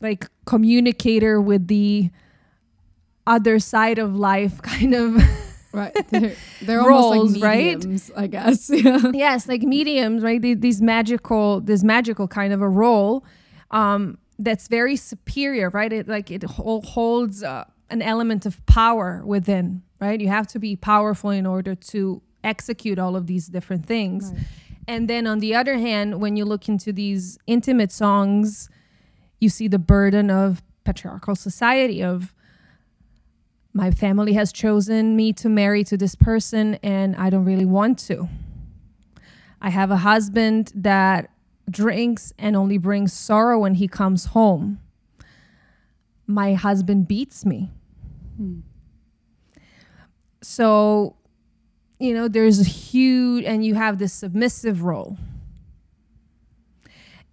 [0.01, 2.09] like communicator with the
[3.27, 5.15] other side of life kind of
[5.73, 5.93] right.
[6.09, 8.23] They're, they're roles, like mediums, right?
[8.23, 8.69] i guess.
[8.73, 9.11] Yeah.
[9.13, 10.41] Yes like mediums right?
[10.41, 13.25] These magical this magical kind of a role
[13.71, 15.91] um that's very superior right?
[15.91, 20.19] It like it holds uh, an element of power within right?
[20.19, 24.31] You have to be powerful in order to execute all of these different things.
[24.31, 24.43] Right.
[24.87, 28.69] and then on the other hand when you look into these intimate songs
[29.39, 32.33] you see the burden of patriarchal society of
[33.73, 37.99] my family has chosen me to marry to this person and I don't really want
[38.07, 38.29] to.
[39.61, 41.29] I have a husband that
[41.69, 44.79] drinks and only brings sorrow when he comes home.
[46.27, 47.71] My husband beats me.
[48.37, 48.59] Hmm.
[50.41, 51.15] So,
[51.99, 55.17] you know, there's a huge, and you have this submissive role.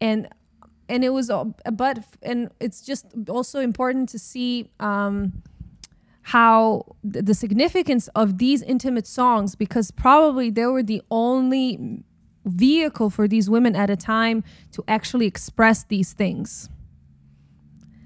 [0.01, 0.29] And
[0.89, 1.31] and it was
[1.73, 5.43] but and it's just also important to see um,
[6.23, 12.03] how the significance of these intimate songs because probably they were the only
[12.45, 14.43] vehicle for these women at a time
[14.73, 16.69] to actually express these things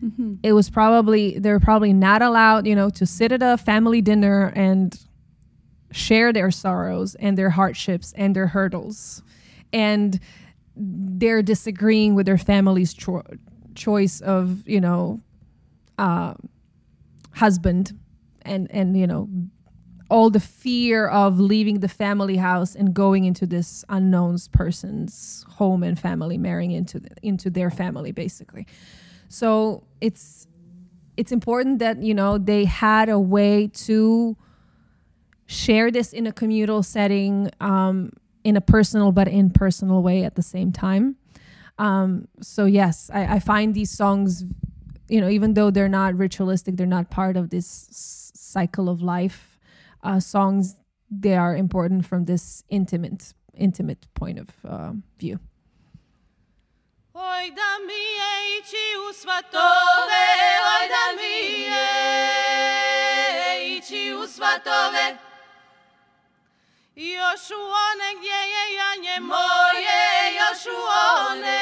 [0.02, 0.34] mm-hmm.
[0.42, 4.52] it was probably they're probably not allowed you know to sit at a family dinner
[4.54, 5.00] and
[5.92, 9.22] share their sorrows and their hardships and their hurdles
[9.72, 10.20] and
[10.76, 13.22] they're disagreeing with their family's cho-
[13.74, 15.20] choice of you know
[15.98, 16.34] uh,
[17.32, 17.98] husband
[18.42, 19.28] and and you know
[20.08, 25.82] all the fear of leaving the family house and going into this unknown person's home
[25.82, 28.66] and family marrying into the, into their family basically.
[29.28, 30.46] So it's
[31.16, 34.36] it's important that you know they had a way to
[35.46, 38.12] share this in a communal setting um,
[38.46, 41.16] in a personal but impersonal way at the same time.
[41.78, 44.44] Um, so yes, I, I, find these songs,
[45.08, 49.02] you know, even though they're not ritualistic, they're not part of this s- cycle of
[49.02, 49.58] life.
[50.02, 50.76] Uh, songs
[51.10, 55.38] they are important from this intimate, intimate point of uh, view.
[57.14, 60.26] Oj da mi je ići u svatove,
[60.72, 61.36] oj da mi
[61.70, 61.86] je
[63.76, 65.35] ići u svatove.
[66.96, 70.80] Još u one gdje je janje moje, još u
[71.30, 71.60] one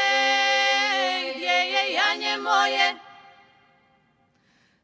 [1.34, 2.94] gdje je janje moje.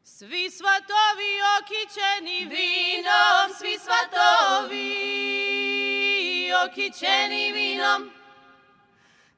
[0.03, 4.81] Svi svatovi okićeni vinom, svi svatovi
[6.65, 8.11] okićeni vinom.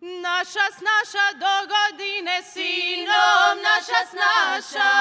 [0.02, 4.92] Naša snaša do godine sinom, naša snaša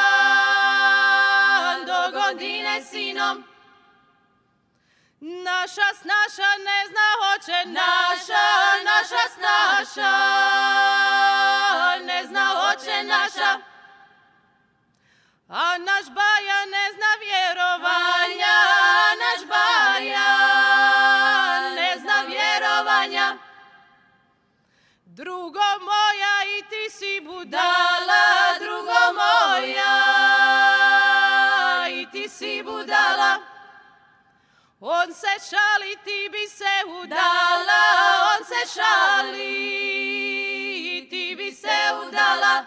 [1.86, 3.44] do godine sinom.
[5.24, 8.44] Naša snaša ne zna hoće naša,
[8.84, 10.12] naša snaša
[12.04, 13.58] ne zna hoće naša.
[15.48, 18.56] A naš baja ne zna vjerovanja,
[19.22, 20.30] naš baja
[21.70, 23.36] ne zna vjerovanja.
[25.04, 29.41] Drugo moja i ti si budala, drugo moja
[34.84, 37.82] On se šali, ti bi se udala,
[38.32, 39.46] on se šali,
[41.10, 42.64] ti bi se udala.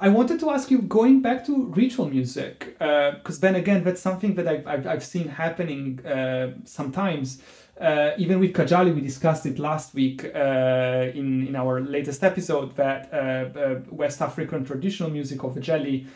[0.00, 4.00] I wanted to ask you, going back to ritual music, because uh, then again, that's
[4.00, 7.40] something that I've, I've, I've seen happening uh, sometimes.
[7.80, 12.74] Uh, even with Kajali, we discussed it last week uh, in, in our latest episode
[12.74, 16.06] that uh, uh, West African traditional music of Ajeli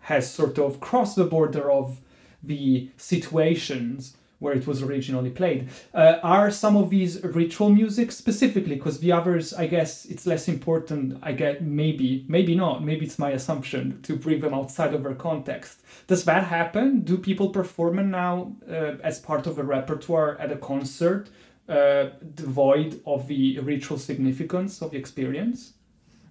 [0.00, 1.98] has sort of crossed the border of
[2.42, 5.68] the situations where it was originally played.
[5.94, 8.74] Uh, are some of these ritual music specifically?
[8.74, 11.18] Because the others, I guess, it's less important.
[11.22, 12.82] I get maybe, maybe not.
[12.82, 15.82] Maybe it's my assumption to bring them outside of their context.
[16.06, 17.00] Does that happen?
[17.00, 21.28] Do people perform it now uh, as part of a repertoire at a concert,
[21.68, 25.74] uh, devoid of the ritual significance of the experience?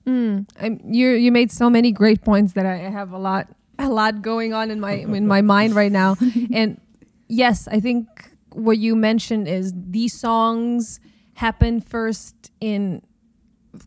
[0.07, 0.47] Mm,
[0.91, 3.47] you you made so many great points that I have a lot
[3.79, 6.15] a lot going on in my in my mind right now.
[6.53, 6.79] And
[7.27, 8.07] yes, I think
[8.51, 10.99] what you mentioned is these songs
[11.33, 13.01] happen first in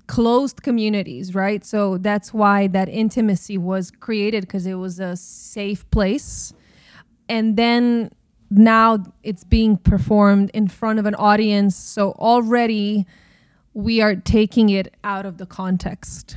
[0.07, 1.65] closed communities, right?
[1.65, 6.55] So that's why that intimacy was created because it was a safe place.
[7.29, 8.11] And then
[8.51, 11.77] now it's being performed in front of an audience.
[11.77, 13.07] So already
[13.75, 16.37] we are taking it out of the context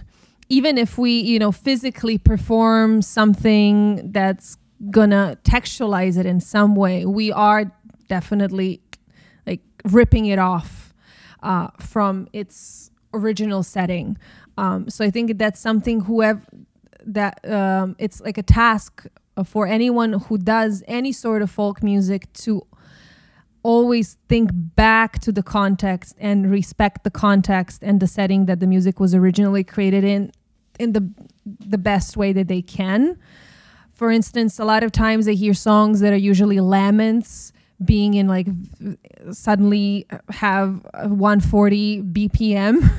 [0.49, 4.57] even if we you know physically perform something that's
[4.91, 7.71] gonna textualize it in some way, we are
[8.07, 8.81] definitely
[9.47, 10.93] like ripping it off
[11.43, 14.17] uh, from its original setting.
[14.57, 16.41] Um, so I think that's something whoever
[17.05, 19.05] that um, it's like a task
[19.43, 22.65] for anyone who does any sort of folk music to
[23.65, 28.67] always think back to the context and respect the context and the setting that the
[28.67, 30.31] music was originally created in
[30.77, 31.09] in the
[31.45, 33.17] the best way that they can.
[33.91, 37.51] For instance, a lot of times I hear songs that are usually laments
[37.83, 38.47] being in like
[39.31, 42.91] suddenly have 140 BPM.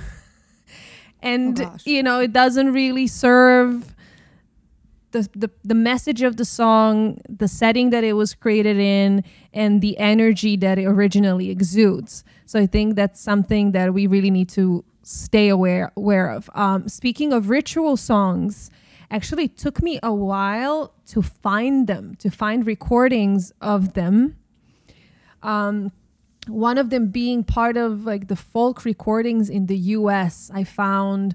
[1.23, 3.95] and Oh, you know, it doesn't really serve
[5.17, 9.81] the, the the message of the song, the setting that it was created in, and
[9.81, 12.25] the energy that it originally exudes.
[12.45, 16.51] So I think that's something that we really need to stay aware aware of.
[16.55, 18.71] Um, speaking of ritual songs,
[19.11, 24.37] actually took me a while to find them, to find recordings of them.
[25.43, 25.93] Um,
[26.49, 30.51] one of them being part of like the folk recordings in the U.S.
[30.55, 31.35] I found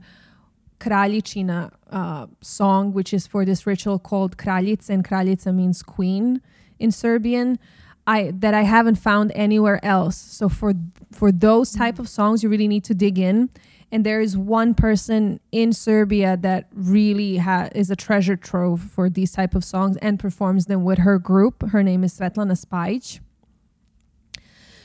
[0.82, 6.42] Kraljičina uh, song, which is for this ritual called Kraljica, and Kraljica means queen
[6.80, 7.60] in Serbian.
[8.08, 10.18] I that I haven't found anywhere else.
[10.18, 10.74] So for
[11.12, 13.50] for those type of songs, you really need to dig in.
[13.92, 19.10] And there is one person in Serbia that really ha- is a treasure trove for
[19.10, 21.62] these type of songs and performs them with her group.
[21.70, 23.20] Her name is Svetlana Spajic.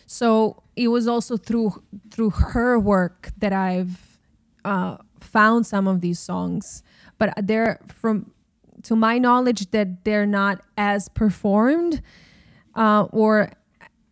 [0.06, 4.18] So it was also through through her work that I've
[4.64, 6.82] uh, found some of these songs,
[7.18, 8.32] but they're from
[8.82, 12.02] to my knowledge that they're not as performed
[12.74, 13.52] uh, or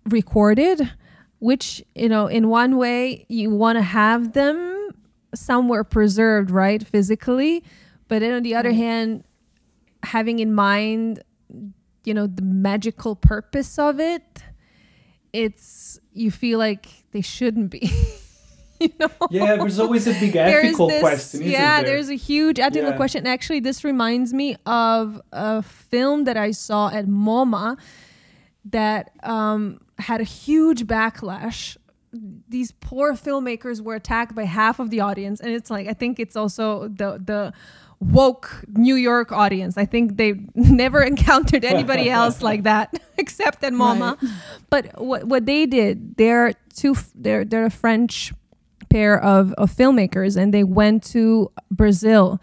[0.06, 0.90] recorded.
[1.38, 4.90] Which you know, in one way, you want to have them
[5.34, 7.62] somewhere preserved, right, physically,
[8.08, 9.24] but then on the other hand,
[10.02, 11.22] having in mind,
[12.04, 14.42] you know, the magical purpose of it
[15.34, 17.90] it's you feel like they shouldn't be.
[18.88, 19.10] you know?
[19.30, 21.90] Yeah, there's always a big ethical this- question, yeah, there?
[21.96, 22.96] there's a huge ethical Yeah.
[22.96, 23.26] question.
[23.26, 27.76] Actually, this reminds me of a film that I saw at MoMA
[28.70, 31.76] that um, had a huge backlash.
[32.48, 36.20] These poor filmmakers were attacked by half of the audience, and it's like I think
[36.20, 37.52] it's also the the
[38.00, 39.76] woke New York audience.
[39.76, 44.16] I think they've never encountered anybody else like that except at MoMA.
[44.70, 48.32] But what what they did, they're two they're they're a French
[48.94, 52.40] pair of, of filmmakers and they went to Brazil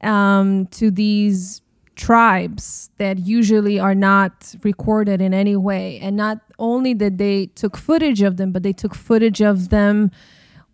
[0.00, 1.62] um, to these
[1.94, 6.00] tribes that usually are not recorded in any way.
[6.00, 10.10] And not only that they took footage of them, but they took footage of them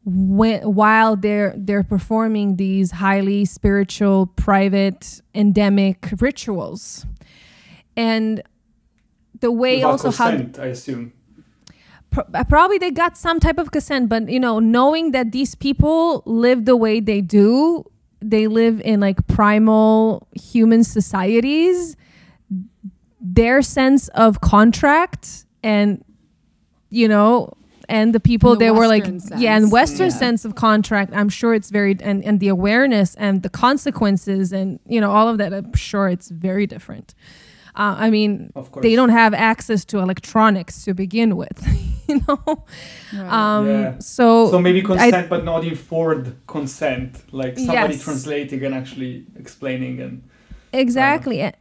[0.05, 7.05] while they're they're performing these highly spiritual, private, endemic rituals.
[7.95, 8.43] And
[9.41, 11.13] the way Without also how I assume.
[12.17, 16.23] Uh, probably they got some type of consent but you know knowing that these people
[16.27, 17.85] live the way they do
[18.21, 21.97] they live in like primal human societies
[23.21, 26.05] their sense of contract and
[26.91, 27.53] you know
[27.89, 30.17] and the people the they were like Western yeah and western Yeah.
[30.17, 34.81] sense of contract i'm sure it's very and, and the awareness and the consequences and
[34.87, 37.15] you know all of that i'm sure it's very different
[37.83, 41.59] uh, i mean Of they don't have access to electronics to begin with
[42.11, 42.41] you know?
[43.39, 43.99] Um Yeah.
[44.17, 44.25] so
[44.55, 46.27] So maybe I- consent, but not informed
[46.57, 47.11] consent,
[47.43, 48.05] like somebody Yes.
[48.07, 49.13] translating and actually
[49.43, 50.15] explaining and
[50.85, 51.37] exactly.
[51.49, 51.59] A-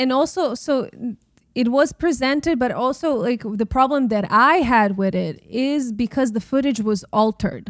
[0.00, 0.72] and also so
[1.62, 5.34] it was presented but also like the problem that i had with it
[5.72, 7.66] is because the footage was altered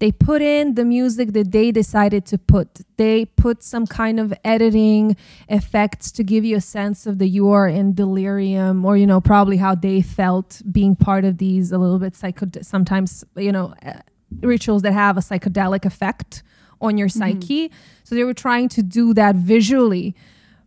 [0.00, 2.80] they put in the music that they decided to put.
[2.96, 5.16] They put some kind of editing
[5.48, 9.20] effects to give you a sense of that you are in delirium or you know
[9.20, 13.74] probably how they felt being part of these a little bit psychod sometimes you know
[13.84, 13.92] uh,
[14.40, 16.42] rituals that have a psychedelic effect
[16.80, 17.70] on your psyche.
[18.04, 20.16] So they were trying to do that visually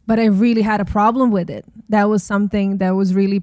[0.05, 1.65] but i really had a problem with it.
[1.89, 3.41] That was something that was really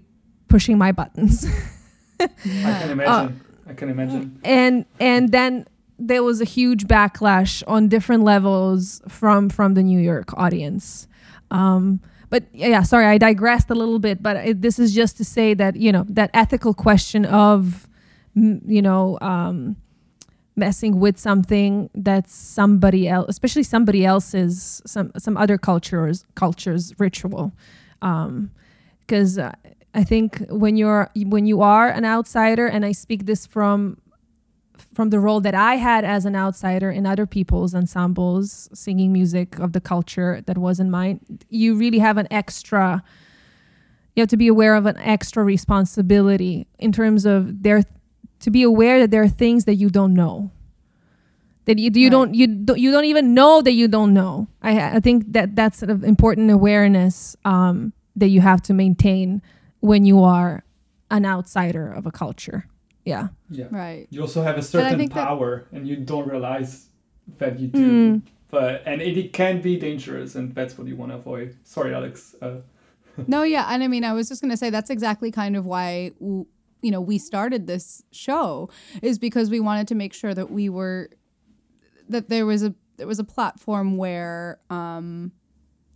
[0.48, 1.46] pushing my buttons.
[2.20, 3.40] I can imagine.
[3.66, 4.40] I can imagine.
[4.44, 5.66] and and then
[6.00, 11.06] there was a huge backlash on different levels from from the New York audience.
[11.50, 14.22] Um, but yeah, sorry, I digressed a little bit.
[14.22, 17.86] But it, this is just to say that you know that ethical question of
[18.34, 19.76] you know um,
[20.56, 27.52] messing with something that's somebody else, especially somebody else's some some other cultures cultures ritual,
[28.00, 29.38] because.
[29.38, 29.52] uh,
[29.92, 33.96] I think when you're when you are an outsider, and I speak this from
[34.92, 39.58] from the role that I had as an outsider in other people's ensembles, singing music
[39.58, 43.02] of the culture that wasn't mine, you really have an extra.
[44.16, 47.84] You have to be aware of an extra responsibility in terms of there,
[48.40, 50.50] to be aware that there are things that you don't know,
[51.66, 52.10] that you, you Right.
[52.10, 54.48] don't you don't you don't even know that you don't know.
[54.60, 59.40] I I think that that's sort of important awareness um, that you have to maintain
[59.78, 60.64] when you are
[61.10, 62.66] an outsider of a culture.
[63.04, 63.28] Yeah.
[63.50, 63.66] Yeah.
[63.70, 64.06] Right.
[64.10, 66.86] You also have a certain think that- power, and you don't realize
[67.38, 68.16] that you do.
[68.16, 68.22] Mm.
[68.50, 71.56] But and it, it can be dangerous, and that's what you want to avoid.
[71.64, 72.34] Sorry, Alex.
[72.42, 72.56] Uh,
[73.26, 76.12] No, yeah, and I mean, I was just gonna say that's exactly kind of why
[76.20, 78.70] you know we started this show
[79.02, 81.10] is because we wanted to make sure that we were
[82.08, 85.32] that there was a there was a platform where um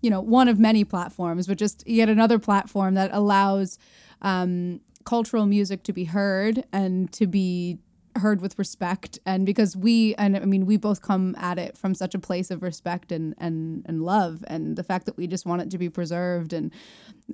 [0.02, 3.78] you know one of many platforms but just yet another platform that allows
[4.20, 7.78] um cultural music to be heard and to be
[8.16, 9.18] heard with respect.
[9.26, 12.50] And because we and I mean we both come at it from such a place
[12.50, 15.78] of respect and and and love and the fact that we just want it to
[15.78, 16.52] be preserved.
[16.52, 16.72] And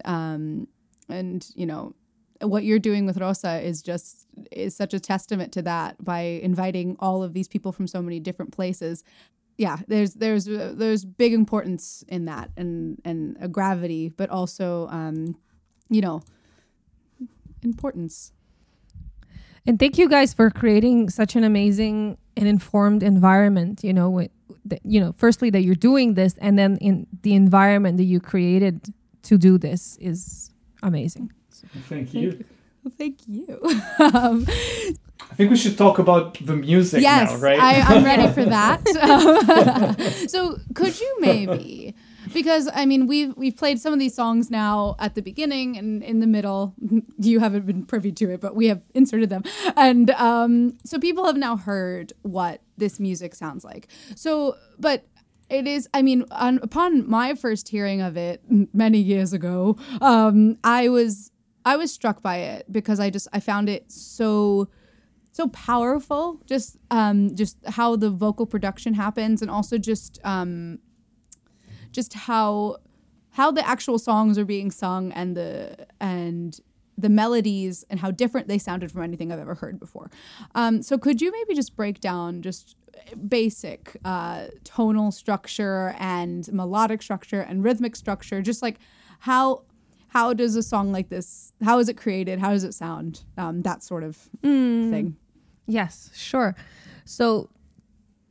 [0.05, 0.69] um
[1.09, 1.95] and you know
[2.41, 6.97] what you're doing with Rosa is just is such a testament to that by inviting
[6.99, 9.05] all of these people from so many different places.
[9.59, 15.37] Yeah there's there's there's big importance in that and and a gravity but also um
[15.91, 16.23] you know
[17.63, 18.33] importance
[19.67, 23.85] And thank you guys for creating such an amazing and informed environment.
[23.85, 24.31] You know, with,
[24.65, 28.21] that, you know, firstly that you're doing this, and then in the environment that you
[28.21, 28.93] created
[29.25, 30.51] to do this is
[30.83, 31.33] amazing.
[31.89, 32.45] thank you.
[32.97, 33.61] Thank you.
[33.99, 34.47] um,
[35.31, 37.61] I think we should talk about the music yes, now, right?
[37.61, 38.81] I, I'm ready for that.
[40.31, 41.95] So, could you maybe,
[42.33, 46.03] because I mean, we've we've played some of these songs now at the beginning and
[46.03, 46.75] in the middle.
[47.19, 49.43] You haven't been privy to it, but we have inserted them,
[49.77, 53.89] and um, so people have now heard what this music sounds like.
[54.17, 55.07] So, but
[55.51, 58.41] it is i mean on, upon my first hearing of it
[58.73, 61.33] many years ago um, i was
[61.65, 64.69] i was struck by it because i just i found it so
[65.33, 70.79] so powerful just um just how the vocal production happens and also just um
[71.93, 72.77] just how
[73.35, 76.61] how the actual songs are being sung and the and
[76.99, 80.11] the melodies and how different they sounded from anything I've ever heard before.
[80.55, 82.77] Um, so could you maybe just break down just
[83.29, 88.79] basic uh, tonal structure and melodic structure and rhythmic structure, just like
[89.21, 89.63] how
[90.09, 92.41] how does a song like this how is it created?
[92.41, 93.25] How does it sound?
[93.39, 94.17] Um, that sort of
[94.91, 95.17] thing.
[95.67, 96.57] Yes, sure.
[97.05, 97.49] So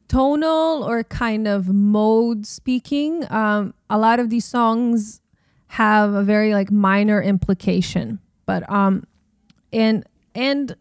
[0.09, 5.21] tonal or kind of mode speaking, um, a lot of these songs
[5.67, 9.05] have a very like minor implication, but um,
[9.71, 10.03] and
[10.35, 10.75] and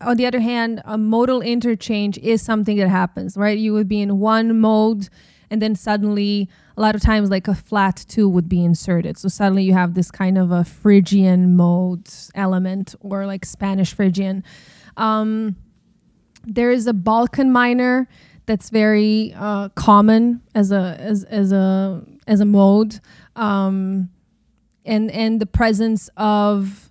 [0.00, 3.56] on the other hand, a modal interchange is something that happens, right?
[3.56, 5.08] You would be in one mode,
[5.48, 9.16] and then suddenly, a lot of times, like a flat two would be inserted.
[9.16, 14.42] So suddenly, you have this kind of a Phrygian mode element, or like Spanish Phrygian.
[14.96, 15.54] Um,
[16.44, 18.08] there is a Balkan minor
[18.46, 23.00] that's very uh, common as a as, as a as a mode,
[23.36, 24.10] um,
[24.84, 26.90] and and the presence of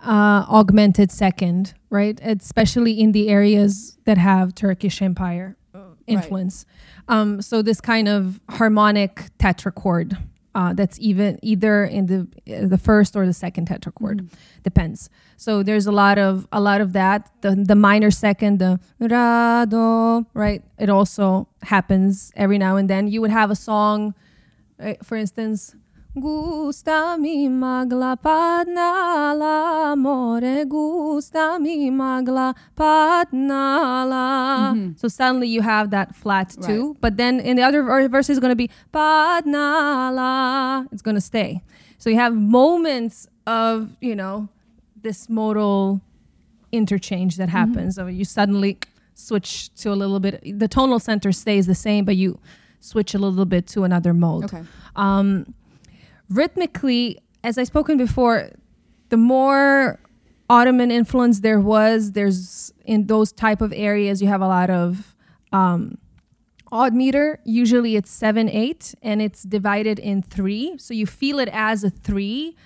[0.00, 2.18] uh, augmented second, right?
[2.22, 6.66] Especially in the areas that have Turkish Empire uh, influence.
[7.08, 10.16] Um, so this kind of harmonic tetrachord
[10.58, 14.28] uh, that's even either in the uh, the first or the second tetrachord,
[14.64, 15.08] depends.
[15.36, 17.30] So there's a lot of a lot of that.
[17.42, 20.62] The the minor second, the ra do, right?
[20.76, 23.06] It also happens every now and then.
[23.06, 24.14] You would have a song,
[24.80, 25.76] right, for instance.
[26.20, 34.98] Gusta mi magla padnala more gusta mi magla padnala.
[34.98, 38.50] So suddenly you have that flat two, but then in the other verse is going
[38.50, 40.86] to be padnala.
[40.92, 41.62] It's going to stay.
[41.98, 44.48] So you have moments of you know
[45.02, 46.00] this modal
[46.72, 47.96] interchange that happens.
[47.96, 48.78] So you suddenly
[49.14, 50.58] switch to a little bit.
[50.58, 52.38] The tonal center stays the same, but you
[52.80, 54.62] switch a little bit to another mode Okay.
[54.94, 55.52] um,
[56.30, 58.50] rhythmically, as I spoken before,
[59.08, 60.00] the more
[60.50, 65.14] Ottoman influence there was, there's in those type of areas you have a lot of
[65.52, 65.98] um,
[66.72, 67.38] odd meter.
[67.44, 71.90] Usually it's seven eight, and it's divided in three, so you feel it as a
[71.90, 72.56] three.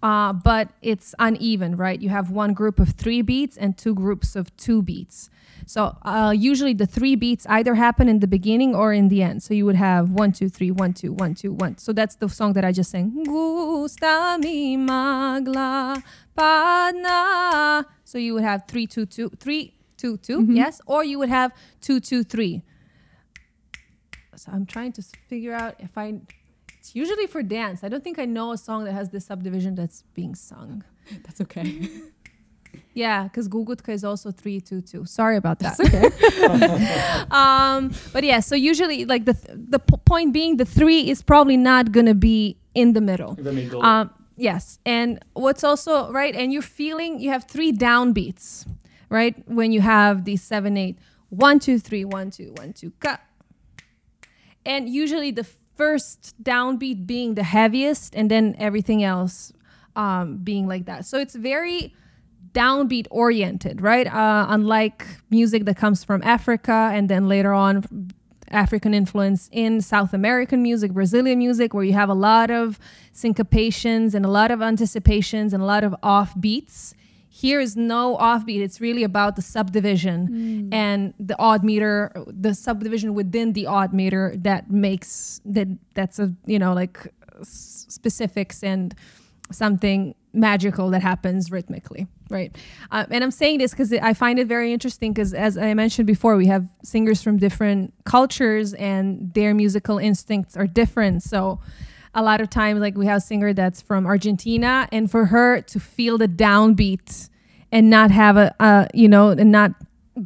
[0.00, 2.00] Uh, but it's uneven, right?
[2.00, 5.28] You have one group of three beats and two groups of two beats.
[5.68, 9.42] So uh, usually the three beats either happen in the beginning or in the end.
[9.42, 11.76] So you would have one, two, three, one, two, one, two, one.
[11.76, 13.22] So that's the song that I just sang.
[13.24, 16.02] Gusta mi magla
[16.34, 17.86] padna.
[18.02, 21.52] So you would have three, two, two, three, two, two, yes, or you would have
[21.82, 22.62] two, two, three.
[24.36, 26.14] So I'm trying to figure out if I.
[26.78, 27.84] It's usually for dance.
[27.84, 30.82] I don't think I know a song that has this subdivision that's being sung.
[31.24, 31.90] That's okay.
[32.94, 35.04] Yeah, because Gugutka is also three, two, two.
[35.04, 35.76] Sorry about that.
[35.76, 37.26] That's okay.
[37.30, 41.22] um, but yeah, so usually like the th- the p- point being the three is
[41.22, 43.34] probably not gonna be in the middle.
[43.34, 43.84] The middle.
[43.84, 48.66] Um, yes, and what's also right, and you're feeling you have three downbeats,
[49.10, 49.36] right?
[49.48, 53.20] When you have these seven, eight, one, two, three, one, two, one, two, cut.
[54.66, 59.52] And usually the first downbeat being the heaviest, and then everything else
[59.94, 61.06] um, being like that.
[61.06, 61.94] So it's very
[62.52, 64.06] downbeat oriented, right?
[64.06, 67.84] Uh, unlike music that comes from Africa and then later on
[68.50, 72.78] African influence in South American music, Brazilian music, where you have a lot of
[73.12, 76.94] syncopations and a lot of anticipations and a lot of offbeats.
[77.28, 78.60] Here is no offbeat.
[78.60, 84.34] It's really about the subdivision and the odd meter, the subdivision within the odd meter
[84.38, 88.94] that makes that that's a you know like specifics and
[89.52, 92.54] something magical that happens rhythmically right?
[92.90, 96.06] Uh, and i'm saying this because i find it very interesting because as i mentioned
[96.06, 101.22] before we have singers from different cultures and their musical instincts are different.
[101.22, 101.60] So
[102.14, 105.60] a lot of times like we have a singer that's from argentina and for her
[105.62, 107.28] to feel the downbeat
[107.72, 109.72] and not have a, a you know and not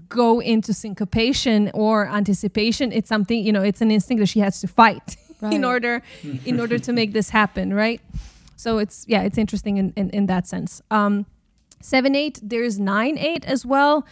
[0.08, 4.60] go into syncopation or anticipation it's something you know it's an instinct that she has
[4.60, 5.54] to fight Right.
[5.54, 6.02] in order
[6.44, 8.00] in order to make this happen right
[8.62, 10.80] so it's yeah it's interesting in, in, in that sense.
[10.90, 11.26] Um,
[11.80, 14.06] 7 8 there's 9 8 as well.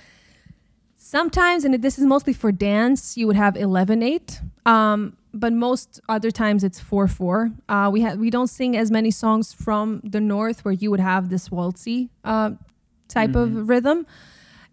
[0.97, 6.01] Sometimes and this is mostly for dance you would have 11 8 um, but most
[6.09, 10.01] other times it's 4 4 uh, we have we don't sing as many songs from
[10.03, 12.51] the north where you would have this waltzy uh,
[13.09, 14.07] type of rhythm.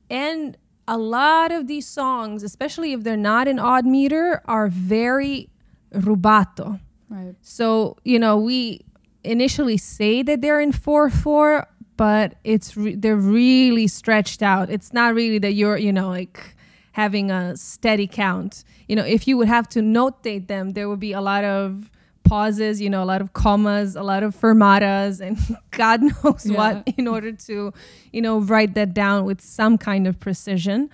[0.09, 0.57] And
[0.87, 5.49] a lot of these songs especially if they're not in odd meter are very
[5.93, 6.79] rubato.
[7.09, 7.35] Right.
[7.41, 8.81] so, you know, we
[9.27, 11.67] initially say that they're in 4 4,
[11.97, 14.69] but it's re- they're really stretched out.
[14.69, 16.55] It's not really that you're, you know, like
[16.93, 18.63] having a steady count.
[18.87, 21.89] You know, if you would have to notate them, there would be a lot of
[22.23, 25.37] pauses, you know, a lot of commas, a lot of fermatas, and
[25.71, 26.57] God knows Yeah.
[26.57, 27.73] what in order to,
[28.11, 30.89] you know, write that down with some kind of precision.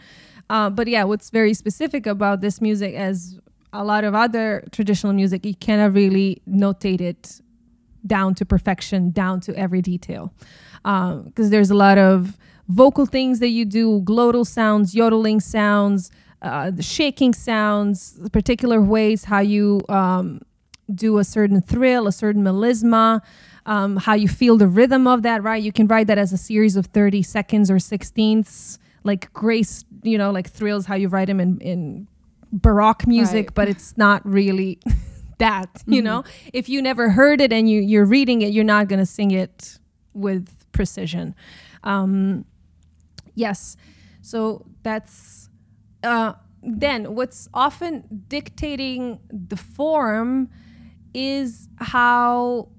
[0.50, 3.40] Uh, but yeah, what's very specific about this music, as
[3.72, 7.42] a lot of other traditional music, you cannot really notate it
[8.06, 10.34] down to perfection, down to every detail.
[10.84, 12.38] Because there's a lot of
[12.68, 19.24] vocal things that you do, glottal sounds, yodeling sounds, uh, the shaking sounds, particular ways
[19.26, 20.41] how you um,
[20.93, 23.22] do a certain thrill, a certain melisma,
[23.66, 25.64] um, how you feel the rhythm of that, right?
[25.64, 30.18] You can write that as a series of 30 seconds or sixteenths, like grace, you
[30.18, 32.08] know, like thrills, how you write them in, in
[32.51, 33.54] baroque music, Right.
[33.56, 34.80] but it's not really
[35.48, 36.06] that, you Mhm.
[36.10, 36.20] know?
[36.60, 39.32] If you never heard it and you, you're reading it, you're not going to sing
[39.44, 39.80] it
[40.14, 41.36] with precision.
[41.84, 42.46] Um,
[43.36, 43.78] yes.
[44.22, 44.38] So
[44.84, 45.50] that's
[46.04, 47.94] uh, then what's often
[48.28, 49.02] dictating
[49.50, 50.50] the form
[51.14, 52.70] is how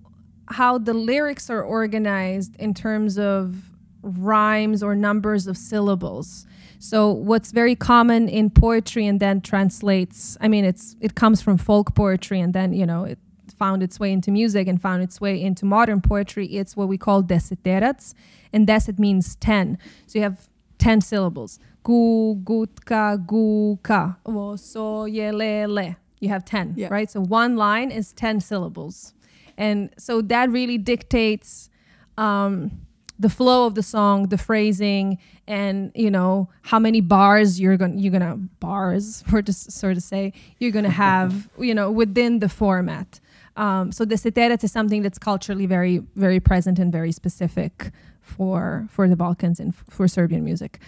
[0.59, 6.47] how the lyrics are organized in terms of rhymes or numbers of syllables.
[6.79, 11.57] So what's very common in poetry and then translates, I mean it's it comes from
[11.59, 13.19] folk poetry and then, you know, it
[13.59, 16.47] found its way into music and found its way into modern poetry.
[16.47, 18.15] It's what we call deseterac
[18.53, 19.79] and deset means 10.
[20.07, 20.49] So you have
[20.79, 21.59] 10 syllables.
[21.85, 24.17] Gu, gutka, gu, ka.
[24.25, 25.97] Wo, so, ye, le, le.
[26.21, 26.89] You have 10, Yeah.
[26.91, 27.11] right?
[27.11, 29.13] So one line is 10 syllables.
[29.57, 31.69] And so that really dictates
[32.17, 32.71] um,
[33.19, 37.97] the flow of the song, the phrasing, and you know how many bars you're gonna
[37.97, 42.49] you're gonna bars, or just sort of say you're gonna have you know within the
[42.49, 43.21] format.
[43.57, 47.91] Um, so the seteret is something that's culturally very very present and very specific
[48.21, 50.81] for for the Balkans and f- for Serbian music.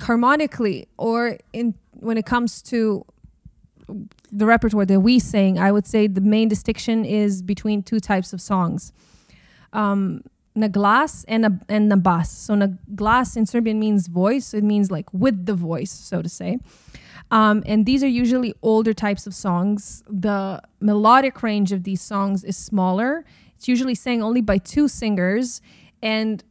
[0.00, 3.04] Harmonically, or in when it comes to
[4.30, 8.32] the repertoire that we sing, I would say the main distinction is between two types
[8.32, 8.92] of songs.
[9.72, 10.22] Um,
[10.56, 12.30] naglas and a, and nabas.
[12.30, 14.54] So naglas in Serbian means voice.
[14.54, 16.58] It means like with the voice, so to say.
[17.30, 20.02] Um, and these are usually older types of songs.
[20.08, 23.24] The melodic range of these songs is smaller.
[23.56, 25.62] It's usually sang only by two singers,
[26.02, 26.44] and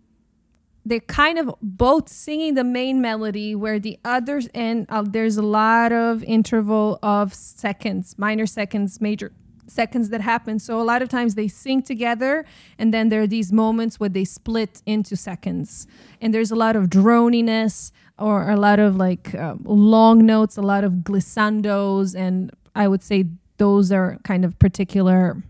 [0.85, 5.43] they're kind of both singing the main melody where the others and uh, there's a
[5.43, 9.31] lot of interval of seconds minor seconds major
[9.67, 12.45] seconds that happen so a lot of times they sing together
[12.77, 15.87] and then there are these moments where they split into seconds
[16.19, 17.91] and there's a lot of droniness
[18.21, 23.01] or a lot of like uh, long notes, a lot of glissandos, and I would
[23.01, 23.25] say
[23.57, 25.41] those are kind of particular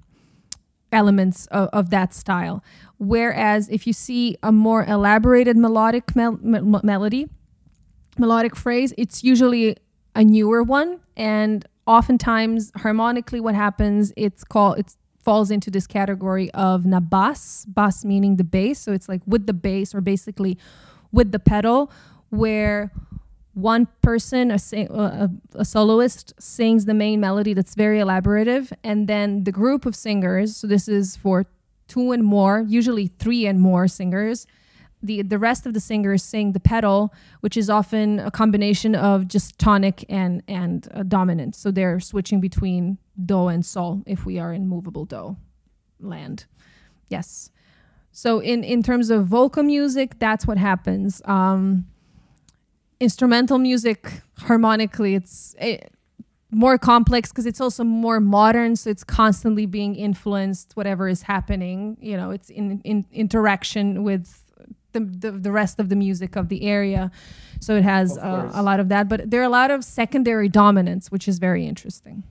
[0.92, 2.64] elements of, of that style.
[2.98, 7.28] Whereas if you see a more elaborated melodic mel- me- melody,
[8.18, 9.78] melodic phrase, it's usually
[10.16, 14.14] a newer one, and oftentimes harmonically, what happens?
[14.16, 18.80] It's called it falls into this category of nabas, bas meaning the bass.
[18.80, 20.58] So it's like with the bass or basically
[21.12, 21.92] with the pedal,
[22.30, 22.92] where
[23.54, 29.44] one person, a, a, a, soloist, sings the main melody that's very elaborative, and then
[29.44, 31.46] the group of singers, so this is for
[31.90, 34.48] two and more, usually three and more singers,
[35.04, 39.28] the the rest of the singers sing the pedal, which is often a combination of
[39.28, 41.56] just tonic and and uh, dominant.
[41.56, 45.38] So they're switching between do and sol if we are in movable do
[46.00, 46.46] land.
[47.10, 47.52] Yes.
[48.12, 51.22] So in in terms of vocal music, that's what happens.
[51.26, 51.88] Um,
[53.00, 55.88] instrumental music harmonically, it's it, eh,
[56.52, 61.96] more complex because it's also more modern so it's constantly being influenced whatever is happening
[62.02, 64.41] you know it's in, in interaction with
[64.94, 67.12] the, the, the rest of the music of the area.
[67.60, 69.08] So it has uh, a lot of that.
[69.08, 72.24] But there are a lot of secondary dominants, which is very interesting.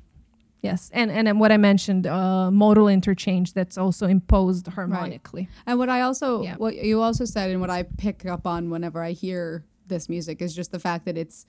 [0.62, 5.42] Yes, and and what I mentioned, uh, modal interchange that's also imposed harmonically.
[5.42, 5.62] Right.
[5.66, 6.56] And what I also, yeah.
[6.56, 10.42] what you also said, and what I pick up on whenever I hear this music
[10.42, 11.46] is just the fact that it's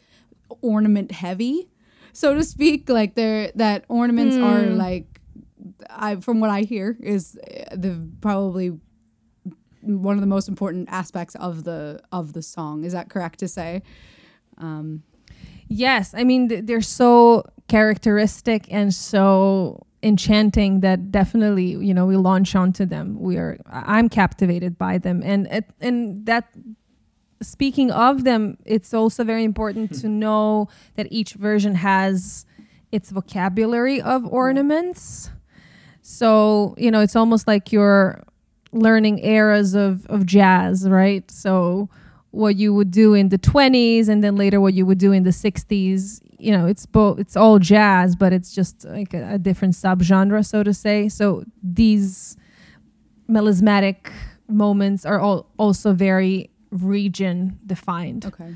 [0.61, 1.67] ornament heavy,
[2.13, 2.87] so to speak.
[2.87, 4.43] Like there, that ornaments mm.
[4.43, 5.19] are like,
[5.89, 8.79] I from what I hear is uh, the probably
[9.83, 12.83] one of the most important aspects of the of the song.
[12.83, 13.81] Is that correct to say?
[14.57, 15.03] Um,
[15.67, 22.17] yes, I mean th- they're so characteristic and so enchanting that definitely you know we
[22.17, 23.19] launch onto them.
[23.19, 26.53] We are I'm captivated by them, and it, and that
[27.41, 32.45] speaking of them, it's also very important to know that each version has
[32.91, 35.29] its vocabulary of ornaments.
[36.01, 38.23] So, you know, it's almost like you're
[38.71, 41.29] learning eras of, of jazz, right?
[41.29, 41.89] So
[42.31, 45.23] what you would do in the 20s and then later what you would do in
[45.23, 49.37] the 60s, you know, it's both it's all jazz, but it's just like a, a
[49.37, 51.09] different subgenre, so to say.
[51.09, 52.37] So these
[53.29, 54.11] melismatic
[54.47, 58.25] moments are all also very region defined.
[58.25, 58.55] Okay.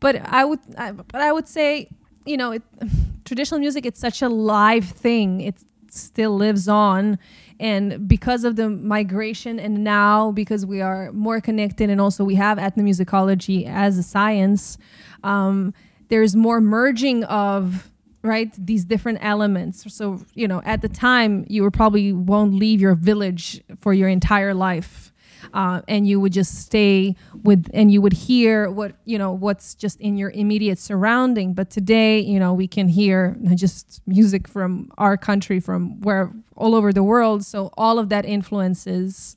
[0.00, 1.90] But I would I, but I would say,
[2.24, 2.62] you know, it,
[3.24, 5.40] traditional music it's such a live thing.
[5.40, 5.56] It
[5.90, 7.18] still lives on
[7.58, 12.34] and because of the migration and now because we are more connected and also we
[12.34, 14.78] have ethnomusicology as a science
[15.24, 15.72] um,
[16.08, 17.90] there's more merging of
[18.22, 19.92] right these different elements.
[19.92, 24.08] So you know at the time you were probably won't leave your village for your
[24.08, 25.05] entire life
[25.54, 29.74] uh, and you would just stay with and you would hear what you know what's
[29.74, 31.54] just in your immediate surrounding.
[31.54, 36.74] But today you know we can hear just music from our country from where all
[36.74, 37.44] over the world.
[37.44, 39.36] So all of that influences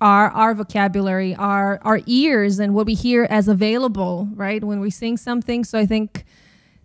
[0.00, 4.90] our our vocabulary our our ears and what we hear as available right when we
[4.90, 5.64] sing something.
[5.64, 6.24] So i think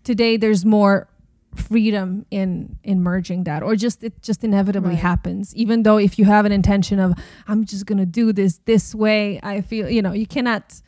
[0.04, 1.08] today there's more
[1.56, 5.00] freedom in in merging that or just it just inevitably right.
[5.00, 7.14] happens even though if you have an intention of
[7.48, 10.82] i'm just going to do this this way i feel you know you cannot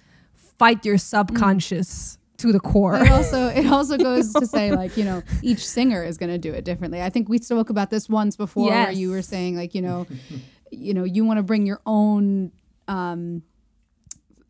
[0.57, 2.37] fight your subconscious mm.
[2.37, 6.01] to the core it also it also goes to say like you know each singer
[6.01, 8.87] is going to do it differently i think we spoke about this once before yes.
[8.87, 10.07] where you were saying like you know
[10.71, 12.51] you know you want to bring your own
[12.87, 13.43] um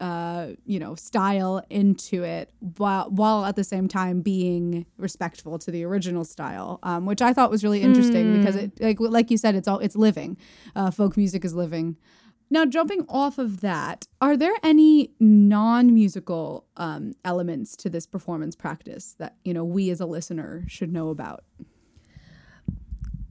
[0.03, 5.71] uh, you know, style into it while while at the same time being respectful to
[5.71, 8.37] the original style, um, which I thought was really interesting mm.
[8.39, 10.35] because it like like you said, it's all it's living.
[10.75, 11.95] Uh, folk music is living.
[12.49, 19.15] Now, jumping off of that, are there any non-musical um, elements to this performance practice
[19.19, 21.45] that you know we as a listener should know about?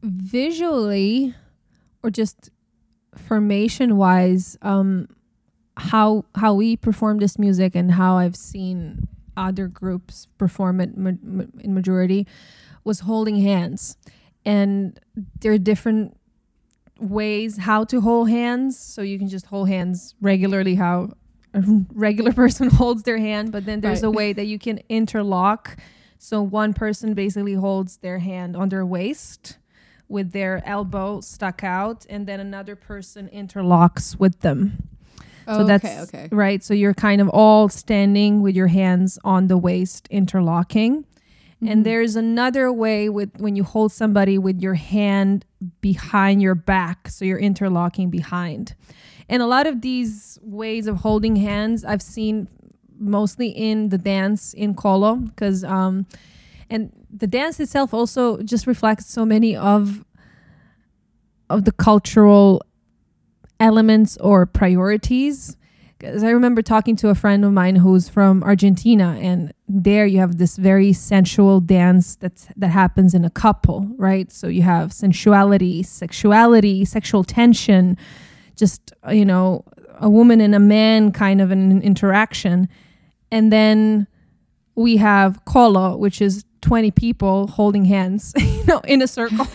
[0.02, 1.34] Visually,
[2.02, 2.48] or just
[3.14, 5.06] formation-wise, um,
[5.76, 11.12] how how we perform this music and how I've seen other groups perform it ma-
[11.22, 12.26] ma- in majority
[12.84, 13.96] was holding hands,
[14.44, 14.98] and
[15.40, 16.16] there are different
[16.98, 18.78] ways how to hold hands.
[18.78, 21.12] So you can just hold hands regularly, how
[21.54, 21.62] a
[21.94, 24.08] regular person holds their hand, but then there's right.
[24.08, 25.76] a way that you can interlock.
[26.18, 29.58] So one person basically holds their hand on their waist
[30.08, 34.88] with their elbow stuck out, and then another person interlocks with them.
[35.47, 36.28] Oh, so that's okay, okay.
[36.30, 36.62] right.
[36.62, 41.03] So you're kind of all standing with your hands on the waist, interlocking.
[41.03, 41.68] Mm-hmm.
[41.68, 45.45] And there's another way with when you hold somebody with your hand
[45.80, 48.74] behind your back, so you're interlocking behind.
[49.28, 52.49] And a lot of these ways of holding hands I've seen
[52.99, 56.07] mostly in the dance in Kolo because um,
[56.70, 60.05] and the dance itself also just reflects so many of
[61.51, 62.62] of the cultural
[63.62, 65.56] elements or priorities
[66.02, 70.18] because I remember talking to a friend of mine who's from Argentina, and there you
[70.18, 74.30] have this very sensual dance that's that happens in a couple, right?
[74.32, 77.96] So you have sensuality, sexuality, sexual tension,
[78.56, 79.64] just you know,
[80.00, 82.68] a woman and a man kind of an interaction,
[83.30, 84.08] and then
[84.74, 89.46] we have kolo, which is 20 people holding hands, you know, in a circle.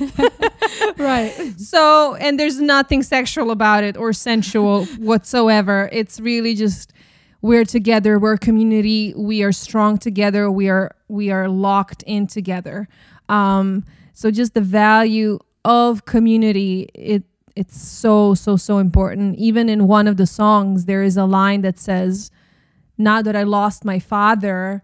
[0.97, 1.33] right.
[1.57, 5.89] So, and there's nothing sexual about it or sensual whatsoever.
[5.91, 6.93] It's really just
[7.41, 12.27] we're together, we're a community, we are strong together, we are we are locked in
[12.27, 12.87] together.
[13.29, 17.23] Um, so just the value of community, it
[17.55, 19.37] it's so so so important.
[19.37, 22.31] Even in one of the songs, there is a line that says,
[22.97, 24.83] "Now that I lost my father."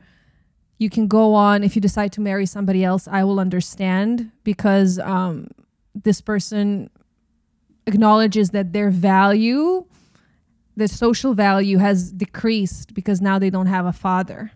[0.78, 4.99] You can go on if you decide to marry somebody else i will understand because
[4.99, 5.47] um,
[5.95, 6.89] this person
[7.86, 9.86] acknowledges that their value
[10.76, 14.51] the social value has decreased because now they don't have a father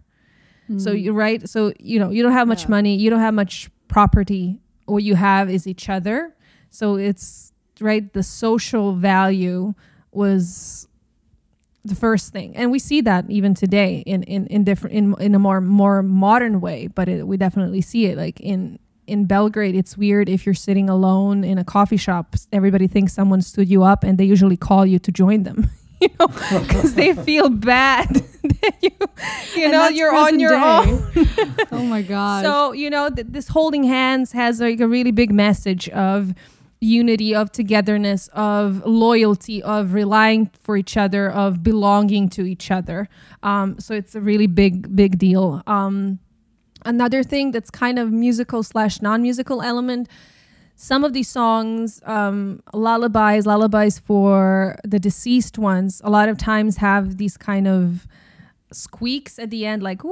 [0.70, 0.82] mm.
[0.82, 2.70] so you're right so you know you don't have much yeah.
[2.70, 6.36] money you don't have much property what you have is each other
[6.70, 9.74] so it's right the social value
[10.12, 10.87] was
[11.88, 12.56] the first thing.
[12.56, 16.02] And we see that even today in in, in different in, in a more more
[16.04, 20.46] modern way but it, we definitely see it like in in Belgrade it's weird if
[20.46, 24.26] you're sitting alone in a coffee shop everybody thinks someone stood you up and they
[24.26, 25.70] usually call you to join them
[26.02, 26.28] you know
[26.62, 28.08] because they feel bad
[28.44, 28.92] that you
[29.56, 30.56] you know you're on your day.
[30.56, 31.56] own.
[31.72, 35.32] Oh my god so you know th- this holding hands has like a really big
[35.32, 36.34] message of
[36.80, 43.10] unity, of togetherness, of loyalty, of relying for each other, of belonging to each other.
[43.44, 45.64] Um, so it's a really big, big deal.
[45.66, 46.20] Um,
[46.86, 50.08] another thing that's kind of musical slash non-musical element.
[50.76, 56.78] Some of these songs, um, lullabies, lullabies for the deceased ones, a lot of times
[56.78, 58.06] have these kind of
[58.72, 60.12] squeaks at the end, like wee.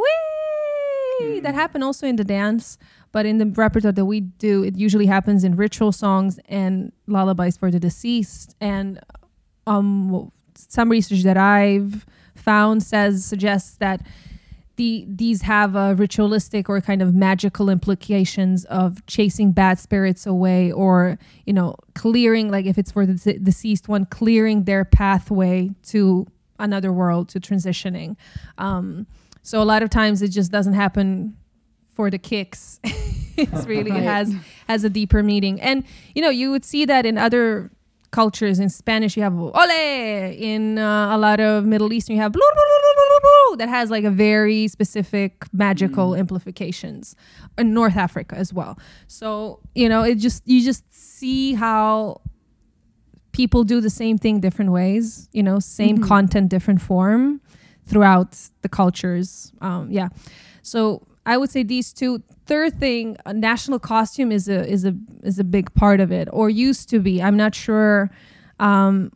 [1.22, 1.44] Mm.
[1.44, 2.78] That happen also in the dance.
[3.16, 7.56] But in the repertoire that we do, it usually happens in ritual songs and lullabies
[7.56, 8.58] for the deceased.
[8.60, 9.00] And
[9.66, 12.06] um, some research that I've
[12.36, 14.06] found says suggests that
[14.76, 20.74] the these have a ritualistic or kind of magical implications of chasing bad spirits away
[20.74, 26.28] or you know clearing like if it's for the deceased one clearing their pathway to
[26.60, 28.18] another world to transitioning
[28.58, 29.08] um,
[29.42, 31.38] so a lot of times it just doesn't happen
[31.96, 32.80] for the kicks.
[33.38, 34.04] it's really right.
[34.04, 34.36] has
[34.68, 35.60] has a deeper meaning.
[35.62, 35.84] And
[36.14, 37.72] you know, you would see that in other
[38.12, 38.60] cultures.
[38.60, 39.54] In Spanish, you have ole.
[40.52, 42.34] In uh, a lot of Middle Eastern, you have
[43.58, 46.20] that has like a very specific magical mm.
[46.20, 47.16] implications.
[47.58, 48.78] In North Africa as well.
[49.08, 52.22] So you know, it just you just see how
[53.32, 55.30] people do the same thing different ways.
[55.32, 56.08] You know, same mm-hmm.
[56.08, 57.42] content, different form
[57.86, 59.52] throughout the cultures.
[59.62, 60.10] Um, yeah.
[60.62, 62.22] So I would say these two.
[62.46, 66.28] Third thing, a national costume is a is a is a big part of it,
[66.32, 67.22] or used to be.
[67.22, 68.12] I'm not sure
[68.60, 69.12] um,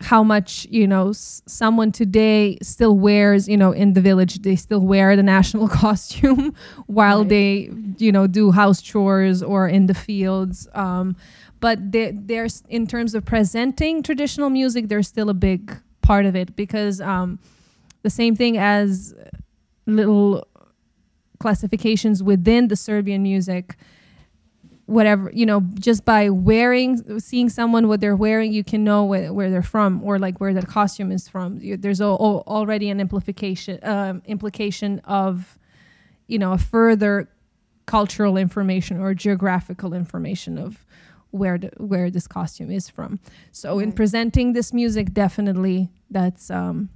[0.00, 3.48] how much you know s- someone today still wears.
[3.48, 6.54] You know, in the village, they still wear the national costume
[6.86, 7.28] while right.
[7.28, 10.68] they you know do house chores or in the fields.
[10.74, 11.16] Um,
[11.58, 16.54] but there's in terms of presenting traditional music, there's still a big part of it
[16.54, 17.38] because um,
[18.02, 19.14] the same thing as
[19.86, 20.46] little
[21.44, 23.76] classifications within the Serbian music
[24.86, 29.32] whatever you know just by wearing seeing someone what they're wearing you can know where,
[29.32, 31.58] where they're from or like where their costume is from.
[31.60, 35.58] You, there's a, a, already an implication um, implication of
[36.26, 37.28] you know a further
[37.86, 40.84] cultural information or geographical information of
[41.30, 43.20] where the, where this costume is from.
[43.52, 43.84] So right.
[43.84, 46.90] in presenting this music definitely that's um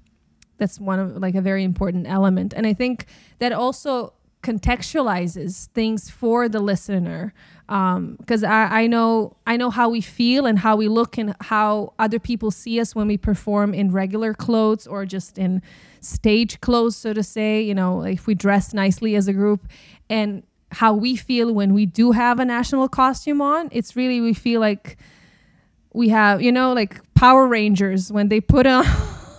[0.58, 2.52] that's one of like a very important element.
[2.54, 3.06] And i think
[3.38, 4.12] that also
[4.42, 7.34] contextualizes things for the listener
[7.66, 11.34] because um, I, I know I know how we feel and how we look and
[11.40, 15.60] how other people see us when we perform in regular clothes or just in
[16.00, 17.60] stage clothes, so to say.
[17.60, 19.66] You know, if we dress nicely as a group,
[20.08, 23.68] and how we feel when we do have a national costume on.
[23.72, 24.96] It's really we feel like
[25.92, 28.86] we have you know like Power Rangers when they put on.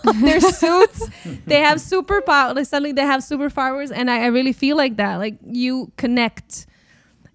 [0.21, 1.09] their suits.
[1.45, 2.55] they have super superpower.
[2.55, 5.15] Like suddenly they have superpowers, and I, I really feel like that.
[5.15, 6.65] Like you connect.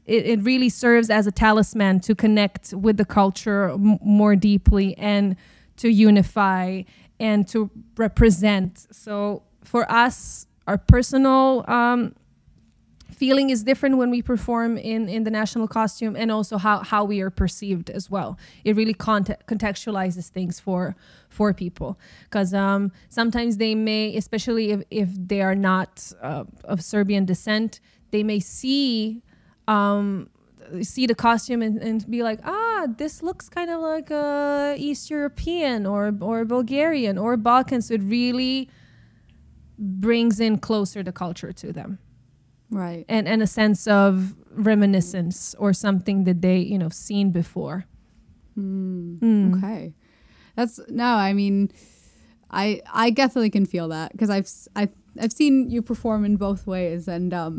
[0.07, 4.97] It, it really serves as a talisman to connect with the culture m- more deeply
[4.99, 5.35] and
[5.79, 6.83] to unify
[7.19, 8.87] and to represent.
[8.91, 12.15] So for us, our personal um,
[13.11, 17.05] feeling is different when we perform in, in the national costume and also how, how
[17.05, 18.39] we are perceived as well.
[18.65, 20.97] It really conte- contextualizes things for
[21.29, 26.81] for people because um, sometimes they may, especially if, if they are not uh, of
[26.81, 27.81] Serbian descent,
[28.13, 29.23] they may see
[29.67, 30.31] um,
[30.83, 35.11] see the costume and, and be like, ah, this looks kind of like a East
[35.11, 37.83] European or or Bulgarian or Balkan.
[37.83, 38.69] So it really
[39.77, 41.99] brings in closer the culture to them
[42.71, 43.05] Right.
[43.09, 47.85] and and a sense of reminiscence or something that they you know seen before
[48.57, 49.57] Mm.
[49.59, 49.95] Okay.
[50.57, 51.71] That's no, I mean
[52.51, 56.37] I I definitely can feel that because I've s- I've I've seen you perform in
[56.37, 57.59] both ways and um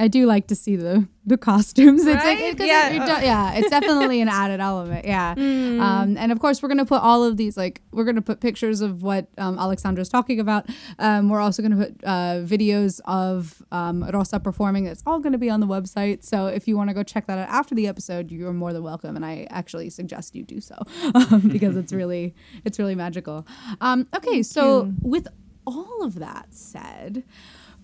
[0.00, 2.06] I do like to see the the costumes.
[2.06, 2.58] It's like, Right?
[2.60, 2.88] Yeah.
[2.88, 5.04] it- it do- yeah, it's definitely an added element.
[5.04, 5.34] Yeah.
[5.78, 8.22] Um, and of course, we're going to put all of these, like, we're going to
[8.22, 10.66] put pictures of what um, Alexandra's talking about.
[10.98, 14.86] Um, we're also going to put uh, videos of um, Rosa performing.
[14.86, 16.24] It's all going to be on the website.
[16.24, 18.82] So if you want to go check that out after the episode, you're more than
[18.82, 19.14] welcome.
[19.14, 20.76] And I actually suggest you do so
[21.14, 22.34] um, because it's really,
[22.64, 23.46] it's really magical.
[23.80, 24.42] Um, okay.
[24.42, 25.28] So with
[25.64, 27.22] all of that said,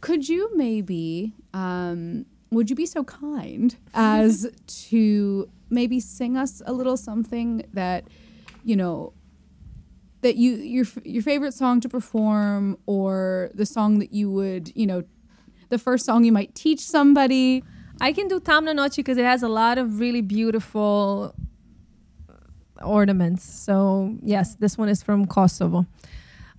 [0.05, 6.73] could you maybe um, would you be so kind as to maybe sing us a
[6.75, 8.05] little something that
[8.65, 9.15] you know
[10.21, 14.87] that you your your favorite song to perform or the song that you would you
[14.87, 15.03] know
[15.71, 17.65] the first song you might teach somebody
[17.99, 21.35] I can do Tamna Noći because it has a lot of really beautiful
[22.83, 23.43] ornaments.
[23.43, 25.87] So yes, this one is from Kosovo,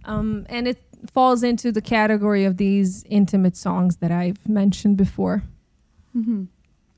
[0.06, 0.82] um, and it
[1.14, 5.43] falls into the category of these intimate songs that I've mentioned before.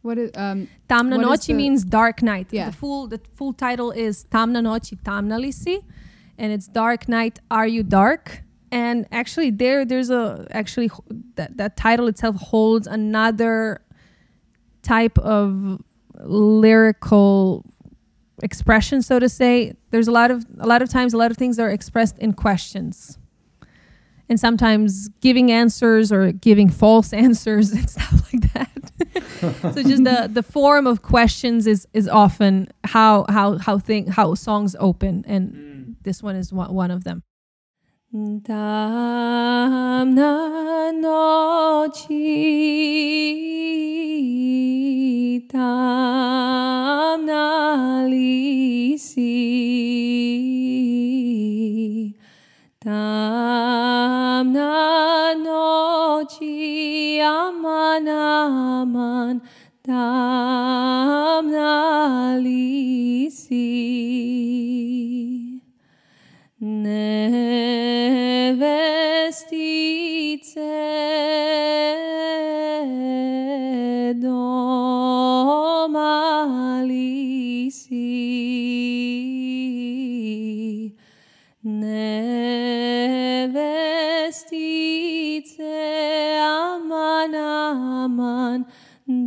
[0.01, 2.47] what is um Tamna What is Noći the- means dark night.
[2.51, 2.69] Yeah.
[2.69, 5.77] The full the full title is Tamna Noći Tamna Lisi,
[6.37, 7.39] and it's Dark Night.
[7.49, 8.43] Are you dark?
[8.71, 10.89] And actually, there there's a actually
[11.35, 13.81] that that title itself holds another
[14.83, 15.79] type of
[16.23, 17.63] lyrical
[18.43, 19.73] expression, so to say.
[19.91, 22.33] There's a lot of a lot of times a lot of things are expressed in
[22.33, 23.17] questions.
[24.29, 28.67] And sometimes giving answers or giving false answers and stuff like that.
[29.73, 34.33] So just the the form of questions is is often how how how thing how
[34.33, 35.23] songs open.
[35.27, 35.95] And mm.
[36.01, 37.23] this one is one, one of them.
[38.13, 38.61] Tamna
[40.91, 42.23] noći,
[45.51, 46.65] tamna
[48.09, 49.57] lisi,
[54.37, 59.39] tamna noći, aman, aman,
[59.81, 60.53] tamna
[62.43, 63.67] lisi.
[66.59, 67.17] Nevestice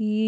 [0.00, 0.27] Imam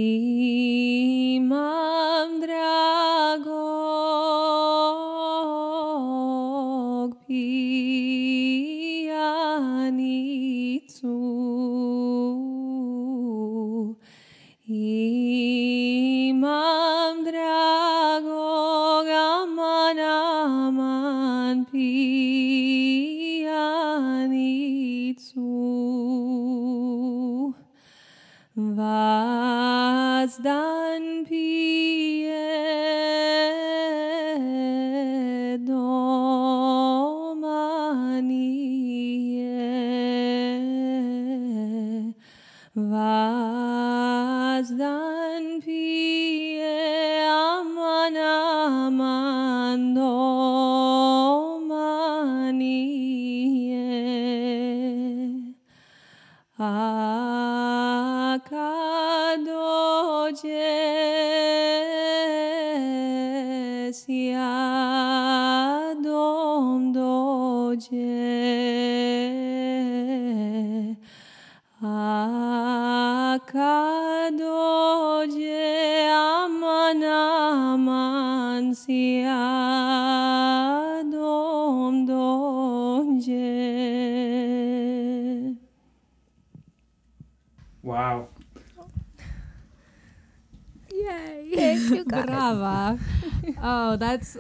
[92.27, 92.99] Brava.
[93.63, 94.37] oh, that's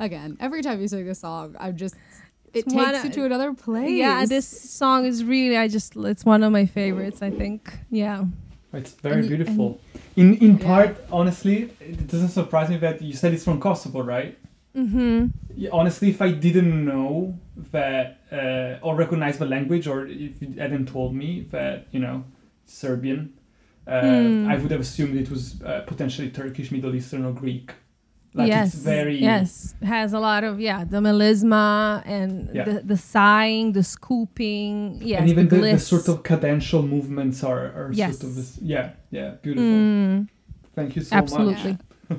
[0.00, 0.36] again.
[0.40, 1.94] Every time you sing a song, I'm just
[2.54, 3.90] it It's takes one- you to another place.
[3.90, 7.72] Yeah, this song is really I just it's one of my favorites, I think.
[7.90, 8.24] Yeah.
[8.72, 9.80] It's very And y- beautiful.
[10.16, 10.66] In in Yeah.
[10.66, 14.36] part, honestly, it doesn't surprise me that you said it's from Kosovo, right?
[14.76, 15.26] Mm-hmm.
[15.56, 17.38] Yeah, honestly, if I didn't know
[17.72, 22.24] that uh, or recognize the language, or if you hadn't told me that you know
[22.66, 23.32] Serbian,
[23.88, 24.48] uh, Hmm.
[24.52, 27.68] I would have assumed it was uh, potentially Turkish, Middle Eastern, or Greek.
[28.34, 28.74] Like yes.
[28.74, 29.74] it's very Yes.
[29.82, 32.64] Has a lot of yeah, the melisma and Yeah.
[32.68, 37.42] the, the sighing, the scooping, yes, and even the, the, the sort of cadential movements
[37.42, 38.18] are, are Yes.
[38.18, 39.64] sort of this, yeah yeah beautiful.
[39.64, 40.28] Mm,
[40.76, 41.22] Thank you so much.
[41.22, 41.72] absolutely.
[41.72, 41.80] much.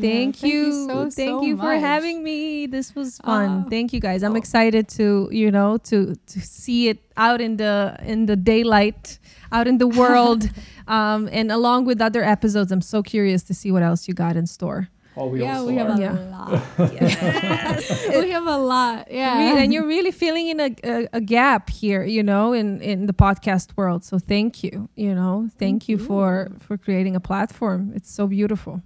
[0.00, 0.58] Thank, thank you.
[0.66, 1.80] you so, thank so you for much.
[1.80, 2.66] having me.
[2.66, 3.64] This was fun.
[3.66, 3.70] Oh.
[3.70, 4.22] thank you guys.
[4.22, 4.36] I'm Oh.
[4.42, 9.18] excited to, you know, to to see it out in the in the daylight,
[9.50, 10.48] out in the world.
[10.88, 14.36] um, and along with other episodes, I'm so curious to see what else you got
[14.36, 14.88] in store.
[15.14, 16.16] Oh, we yeah, also we have are.
[16.16, 16.62] a lot.
[17.00, 18.08] Yes.
[18.08, 19.08] we have a lot.
[19.10, 19.58] Yeah.
[19.58, 23.12] And you're really filling in a, a, a gap here, you know, in, in the
[23.12, 24.04] podcast world.
[24.04, 26.04] So thank you, you know, thank, Thank you, you.
[26.04, 27.92] for for creating a platform.
[27.94, 28.80] It's so beautiful.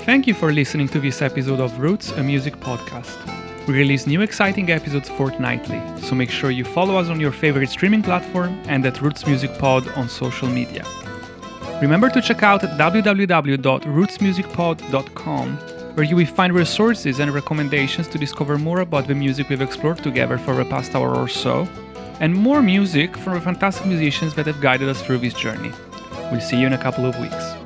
[0.06, 3.43] Thank you for listening to this episode of Roots, a music podcast.
[3.66, 7.70] We release new exciting episodes fortnightly, so make sure you follow us on your favorite
[7.70, 10.84] streaming platform and at Roots Music Pod on social media.
[11.82, 15.58] Remember to check out www.rootsmusicpod.com,
[15.96, 20.04] where you will find resources and recommendations to discover more about the music we've explored
[20.04, 21.66] together for the past hour or so,
[22.20, 25.72] and more music from the fantastic musicians that have guided us through this journey.
[26.32, 27.63] We'll see you in a couple of weeks.